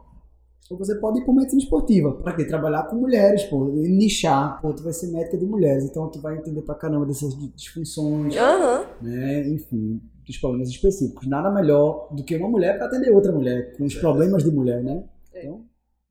[0.70, 2.12] ou você pode ir por medicina esportiva.
[2.12, 2.44] Pra quê?
[2.44, 6.20] Trabalhar com mulheres, pô, e nichar, pô, tu vai ser médica de mulheres, então tu
[6.20, 8.84] vai entender pra caramba dessas disfunções, Aham.
[9.00, 11.26] né, enfim, dos problemas específicos.
[11.28, 14.82] Nada melhor do que uma mulher pra atender outra mulher, com os problemas de mulher,
[14.82, 15.04] né?
[15.30, 15.64] Então,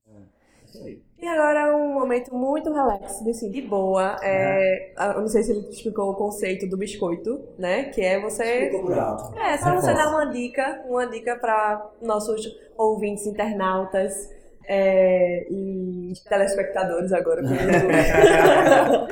[0.07, 1.05] é isso aí.
[1.17, 4.15] E agora um momento muito relax, assim, de boa.
[4.21, 7.85] É, Eu não sei se ele explicou o conceito do biscoito, né?
[7.85, 8.43] Que é você.
[8.43, 12.45] É, só você dar uma dica, uma dica para nossos
[12.77, 14.34] ouvintes internautas
[14.67, 17.41] é, e telespectadores agora.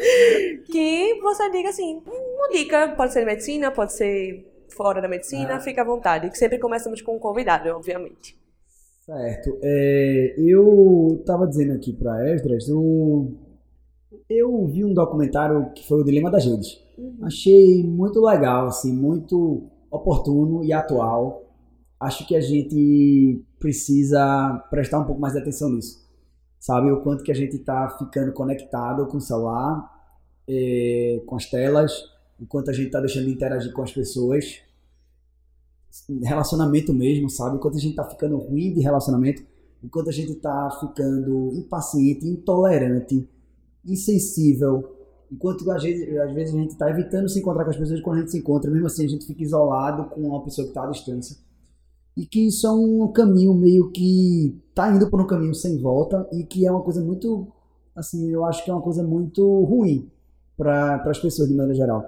[0.71, 4.45] que- você diga assim, uma dica, pode ser de medicina, pode ser
[4.75, 5.59] fora da medicina, Ah.
[5.59, 6.29] fica à vontade.
[6.29, 8.37] Que sempre começamos com um convidado, obviamente.
[9.05, 9.57] Certo.
[9.61, 13.33] É, eu estava dizendo aqui para Esdras, eu,
[14.29, 16.81] eu vi um documentário que foi o Dilema das Redes.
[17.21, 21.42] Achei muito legal, assim, muito oportuno e atual.
[22.03, 26.03] Acho que a gente precisa prestar um pouco mais de atenção nisso.
[26.59, 29.89] Sabe o quanto que a gente está ficando conectado com o celular,
[30.45, 31.93] eh, com as telas,
[32.37, 34.59] o quanto a gente está deixando de interagir com as pessoas,
[36.23, 37.55] relacionamento mesmo, sabe?
[37.55, 39.41] O quanto a gente está ficando ruim de relacionamento,
[39.81, 43.29] o quanto a gente está ficando impaciente, intolerante,
[43.85, 44.93] insensível,
[45.31, 48.17] enquanto às vezes, às vezes a gente está evitando se encontrar com as pessoas quando
[48.17, 50.83] a gente se encontra, mesmo assim a gente fica isolado com uma pessoa que está
[50.83, 51.42] à distância.
[52.16, 56.28] E que isso é um caminho meio que está indo por um caminho sem volta
[56.32, 57.47] e que é uma coisa muito,
[57.95, 60.09] assim, eu acho que é uma coisa muito ruim
[60.55, 62.05] para as pessoas de maneira geral.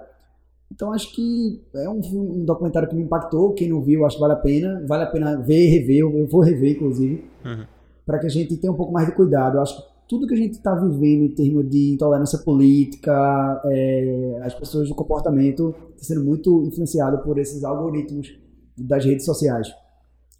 [0.72, 3.52] Então acho que é um, um, documentário que me impactou.
[3.54, 4.84] Quem não viu, acho que vale a pena.
[4.86, 5.98] Vale a pena ver e rever.
[6.00, 7.64] Eu vou rever, inclusive, uhum.
[8.04, 9.56] para que a gente tenha um pouco mais de cuidado.
[9.56, 14.40] Eu acho que tudo que a gente está vivendo em termos de intolerância política, é,
[14.42, 18.36] as pessoas do comportamento, está sendo muito influenciado por esses algoritmos
[18.78, 19.72] das redes sociais,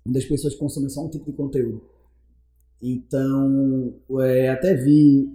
[0.07, 1.83] onde as pessoas consomem só um tipo de conteúdo.
[2.83, 5.29] Então, é, até vi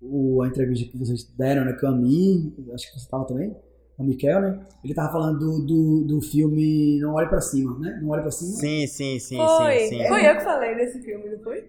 [0.00, 3.54] o, a entrevista que vocês deram, né, com a Mi, acho que você estava também,
[3.96, 4.60] o Miquel, né?
[4.84, 7.98] Ele tava falando do, do, do filme Não Olhe Pra Cima, né?
[8.00, 8.52] Não Olhe Pra Cima.
[8.52, 9.78] Sim, sim, sim, foi.
[9.80, 10.08] sim, sim.
[10.08, 11.68] Foi eu que falei nesse filme, não foi?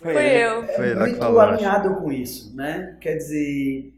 [0.00, 0.66] Foi, foi eu.
[0.66, 2.96] Foi muito alinhado com isso, né?
[3.00, 3.92] Quer dizer,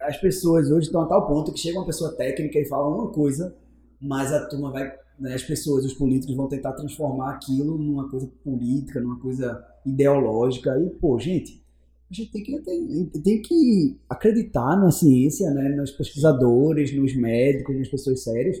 [0.00, 3.10] as pessoas hoje estão a tal ponto que chega uma pessoa técnica e fala uma
[3.10, 3.54] coisa,
[4.00, 4.92] mas a turma vai,
[5.22, 10.76] né, as pessoas, os políticos vão tentar transformar aquilo numa coisa política, numa coisa ideológica.
[10.80, 11.62] E, pô, gente,
[12.10, 17.76] a gente tem que, tem, tem que acreditar na ciência, né, nos pesquisadores, nos médicos,
[17.76, 18.60] nas pessoas sérias,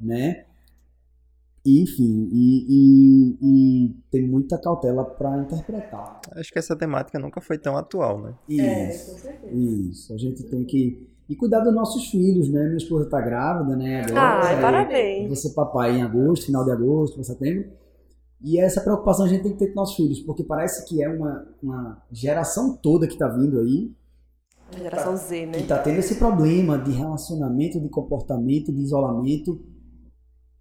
[0.00, 0.46] né?
[1.66, 6.20] Enfim, e, e, e tem muita cautela para interpretar.
[6.32, 8.34] Acho que essa temática nunca foi tão atual, né?
[8.48, 10.14] Isso, é, isso.
[10.14, 12.64] A gente tem que e cuidar dos nossos filhos, né?
[12.64, 14.04] Minha esposa está grávida, né?
[14.04, 15.28] Agora, ah, parabéns.
[15.28, 17.70] Você papai em agosto, final de agosto, setembro.
[18.42, 21.08] E essa preocupação a gente tem que ter com nossos filhos, porque parece que é
[21.08, 23.90] uma, uma geração toda que está vindo aí.
[24.74, 25.52] A geração Z, né?
[25.52, 29.58] Que está tendo esse problema de relacionamento, de comportamento, de isolamento.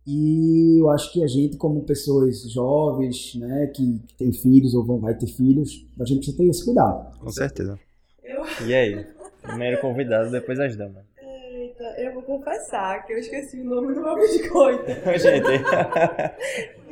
[0.08, 4.86] E eu acho que a gente, como pessoas jovens, né, que, que tem filhos ou
[4.86, 7.18] vão, vai ter filhos, a gente precisa ter esse cuidado.
[7.20, 7.80] Com certeza.
[8.22, 8.44] Eu...
[8.68, 9.06] E aí?
[9.44, 11.06] Primeiro convidado, depois as damas.
[11.22, 14.86] Eita, eu vou confessar que eu esqueci o nome do meu biscoito.
[15.20, 15.64] gente.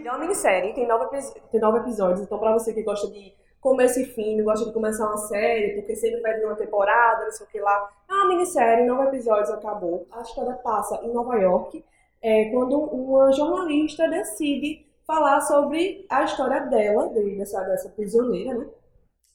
[0.06, 1.06] É uma minissérie, tem nove,
[1.52, 5.06] tem nove episódios, então pra você que gosta de começo e fim, gosta de começar
[5.06, 7.90] uma série, porque sempre vai vir uma temporada, não sei o que lá.
[8.10, 10.08] É uma minissérie, nove episódios, acabou.
[10.12, 11.84] A história passa em Nova York,
[12.22, 18.68] é, quando uma jornalista decide falar sobre a história dela, dessa, dessa prisioneira, né?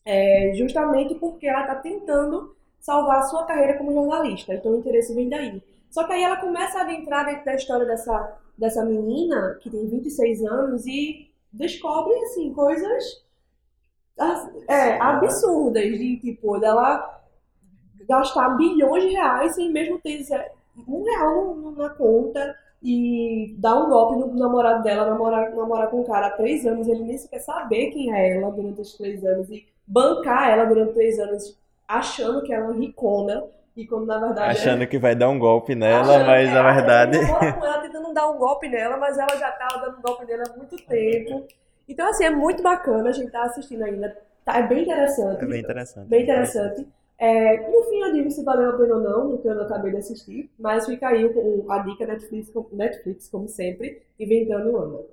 [0.04, 2.55] É, justamente porque ela está tentando
[2.86, 4.54] salvar a sua carreira como jornalista.
[4.54, 5.60] Então o interesse vem daí.
[5.90, 9.86] Só que aí ela começa a adentrar dentro da história dessa dessa menina que tem
[9.86, 13.22] 26 anos e descobre, assim, coisas
[14.66, 17.20] é, absurdas, de tipo, dela
[18.08, 20.24] gastar bilhões de reais sem mesmo ter
[20.88, 26.06] um real na conta e dar um golpe no namorado dela, namorar, namorar com o
[26.06, 29.50] cara há três anos, ele nem sequer saber quem é ela durante os três anos
[29.50, 33.44] e bancar ela durante três anos achando que ela é ricona
[33.76, 34.50] e quando na verdade.
[34.50, 34.86] Achando é...
[34.86, 37.18] que vai dar um golpe nela, mas na verdade.
[37.20, 40.56] Ela tentando dar um golpe nela, mas ela já tava dando um golpe nela há
[40.56, 41.46] muito tempo.
[41.86, 44.16] Então, assim, é muito bacana, a gente tá assistindo ainda.
[44.44, 45.44] Tá, é bem interessante.
[45.44, 46.08] É bem interessante.
[46.08, 46.88] Bem interessante.
[47.18, 49.90] É, no fim eu digo se valeu a pena ou não, no que eu acabei
[49.90, 50.50] de assistir.
[50.58, 55.04] Mas fica aí o, a dica Netflix, Netflix, como sempre, inventando o ano.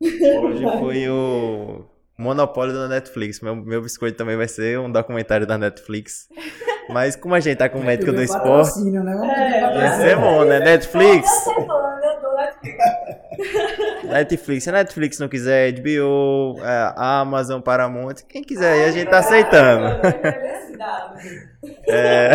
[0.00, 1.84] Hoje foi o
[2.16, 3.40] monopólio da Netflix.
[3.40, 6.28] Meu, meu biscoito também vai ser um documentário da Netflix.
[6.88, 8.80] Mas como a gente tá com o médico do esporte.
[8.80, 9.84] Né?
[9.84, 10.60] É, ser bom, né?
[10.60, 11.28] Netflix.
[14.04, 14.64] Netflix.
[14.64, 19.18] Se a Netflix não quiser, HBO, é, Amazon, Paramount, quem quiser aí a gente tá
[19.18, 20.00] aceitando.
[21.88, 22.32] é...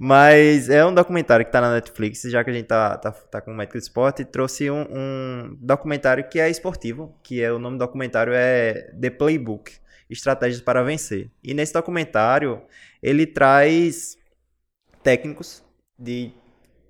[0.00, 3.40] Mas é um documentário que tá na Netflix, já que a gente tá, tá, tá
[3.40, 7.58] com o médico do esporte, trouxe um, um documentário que é esportivo, que é o
[7.58, 9.72] nome do documentário é The Playbook.
[10.08, 11.30] Estratégias para Vencer.
[11.42, 12.62] E nesse documentário,
[13.02, 14.16] ele traz
[15.02, 15.64] técnicos
[15.98, 16.32] de,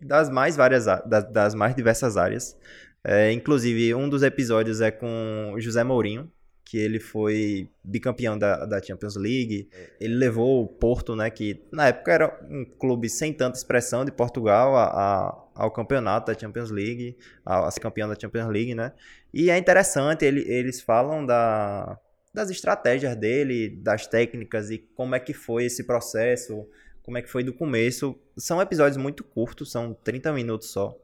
[0.01, 2.57] das, mais várias, das, das mais diversas áreas.
[3.03, 6.31] É, inclusive, um dos episódios é com José Mourinho,
[6.69, 9.71] que ele foi bicampeão da, da Champions League.
[9.99, 14.13] Ele levou o Porto, né, que na época era um clube sem tanta expressão de
[14.13, 18.75] Portugal, a, a, ao campeonato da Champions League, a, a ser campeão da Champions League,
[18.75, 18.93] né?
[19.33, 21.99] E é interessante, ele, eles falam da,
[22.35, 26.69] das estratégias dele, das técnicas e como é que foi esse processo,
[27.03, 28.15] como é que foi do começo.
[28.37, 30.95] São episódios muito curtos, são 30 minutos só.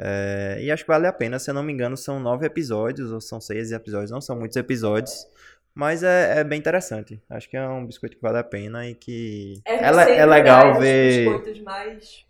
[0.00, 3.10] É, e acho que vale a pena, se eu não me engano, são nove episódios,
[3.12, 5.26] ou são seis episódios, não são muitos episódios.
[5.74, 7.22] Mas é, é bem interessante.
[7.30, 10.26] Acho que é um biscoito que vale a pena e que é, é, le- é
[10.26, 11.24] legal Os ver.
[11.26, 12.24] biscoitos mais.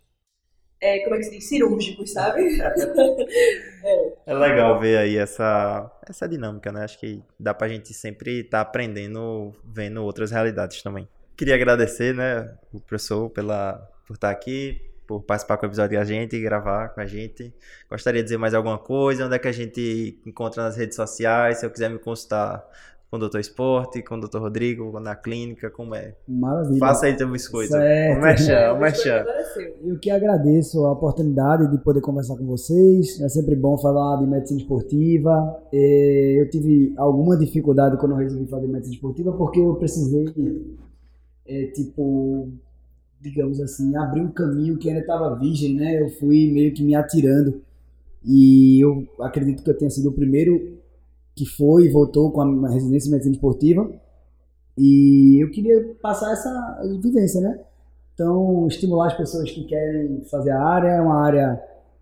[0.81, 1.49] É, como é que se diz?
[1.49, 2.41] Cirúrgicos, sabe?
[4.25, 6.83] É legal ver aí essa, essa dinâmica, né?
[6.83, 11.07] Acho que dá pra gente sempre estar aprendendo, vendo outras realidades também.
[11.35, 13.73] Queria agradecer, né, o professor pela,
[14.05, 17.51] por estar aqui, por participar com o episódio com a gente, gravar com a gente.
[17.89, 21.57] Gostaria de dizer mais alguma coisa, onde é que a gente encontra nas redes sociais,
[21.57, 22.63] se eu quiser me consultar
[23.09, 26.13] com o Doutor Esporte, com o Doutor Rodrigo, na clínica, como é?
[26.27, 26.77] Maravilha.
[26.77, 27.71] Faça aí teu biscoito.
[27.71, 28.19] Certo.
[28.19, 29.25] O merchan, É, o merchan.
[29.83, 33.19] Eu que agradeço a oportunidade de poder conversar com vocês.
[33.19, 35.59] É sempre bom falar de medicina esportiva.
[35.73, 40.77] Eu tive alguma dificuldade quando eu resolvi fazer medicina esportiva porque eu precisei,
[41.47, 42.53] é, tipo,
[43.21, 46.01] digamos assim, abrir um caminho que ainda estava virgem, né?
[46.01, 47.61] Eu fui meio que me atirando.
[48.23, 50.77] E eu acredito que eu tenha sido o primeiro
[51.35, 53.91] que foi e voltou com a residência em medicina esportiva.
[54.77, 57.59] E eu queria passar essa vivência, né?
[58.13, 61.61] Então, estimular as pessoas que querem fazer a área, é uma área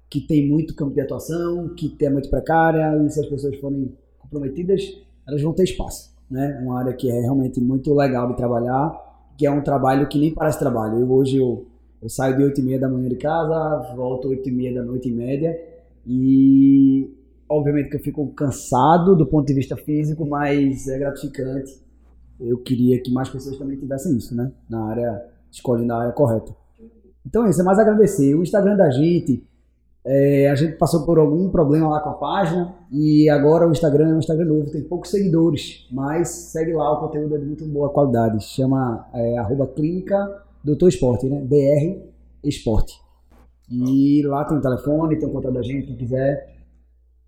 [0.10, 3.94] que tem muito campo de atuação, que é muito precária, e se as pessoas forem
[4.18, 4.82] comprometidas,
[5.28, 6.60] elas vão ter espaço, né?
[6.64, 9.07] Uma área que é realmente muito legal de trabalhar,
[9.38, 11.00] que é um trabalho que nem parece trabalho.
[11.00, 11.68] Eu, hoje eu,
[12.02, 14.84] eu saio de 8 e meia da manhã de casa, volto 8 e meia da
[14.84, 15.58] noite e média,
[16.06, 17.14] e
[17.48, 21.80] obviamente que eu fico cansado do ponto de vista físico, mas é gratificante.
[22.40, 24.52] Eu queria que mais pessoas também tivessem isso, né?
[24.70, 26.56] Na área escolhendo a área correta.
[27.26, 28.36] Então é isso, é mais agradecer.
[28.36, 29.44] O Instagram da gente,
[30.10, 34.12] é, a gente passou por algum problema lá com a página e agora o Instagram
[34.12, 37.66] é um Instagram novo, tem poucos seguidores, mas segue lá, o conteúdo é de muito
[37.66, 38.42] boa qualidade.
[38.42, 40.16] Chama é, arroba clínica
[40.64, 41.42] Doutor Esporte, né?
[41.42, 42.08] BR
[42.42, 42.94] Esporte.
[43.70, 46.56] E lá tem o telefone, tem o contato da gente, quem quiser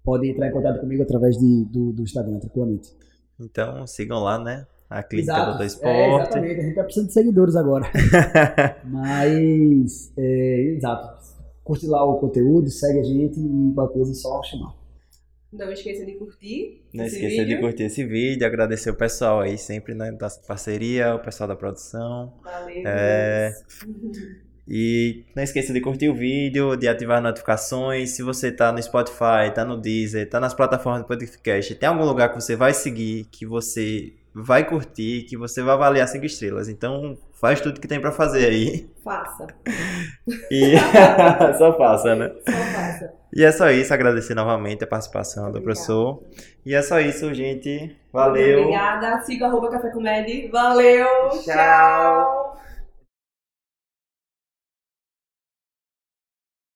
[0.01, 2.95] pode entrar em contato comigo através de, do, do Instagram, tranquilamente.
[3.38, 4.65] Então, sigam lá, né?
[4.89, 5.45] A clínica Exato.
[5.49, 6.22] Doutor É, Esporte.
[6.22, 7.85] exatamente, a gente tá precisando de seguidores agora.
[8.85, 11.19] Mas, é, exato.
[11.70, 14.74] Curte lá o conteúdo, segue a gente e qualquer coisa é só chamar.
[15.54, 16.82] Não esqueça de curtir.
[16.91, 17.62] Não esse esqueça de vídeo.
[17.62, 22.34] curtir esse vídeo, agradecer o pessoal aí sempre, né, da parceria, o pessoal da produção.
[22.44, 22.82] Valeu.
[22.88, 23.54] É.
[24.72, 28.12] E não esqueça de curtir o vídeo, de ativar as notificações.
[28.12, 32.06] Se você tá no Spotify, tá no Deezer, tá nas plataformas de podcast, tem algum
[32.06, 36.69] lugar que você vai seguir, que você vai curtir, que você vai avaliar cinco estrelas.
[36.69, 38.89] Então, faz tudo que tem pra fazer aí.
[39.03, 39.47] Faça.
[40.51, 40.76] E
[41.57, 42.31] só faça, né?
[42.47, 43.14] Só faça.
[43.34, 45.65] E é só isso, agradecer novamente a participação do Obrigada.
[45.65, 46.23] professor.
[46.65, 47.95] E é só isso, gente.
[48.11, 48.61] Valeu.
[48.61, 49.22] Obrigada.
[49.22, 50.49] Siga arroba Café Comédia.
[50.51, 51.07] Valeu.
[51.43, 52.57] Tchau.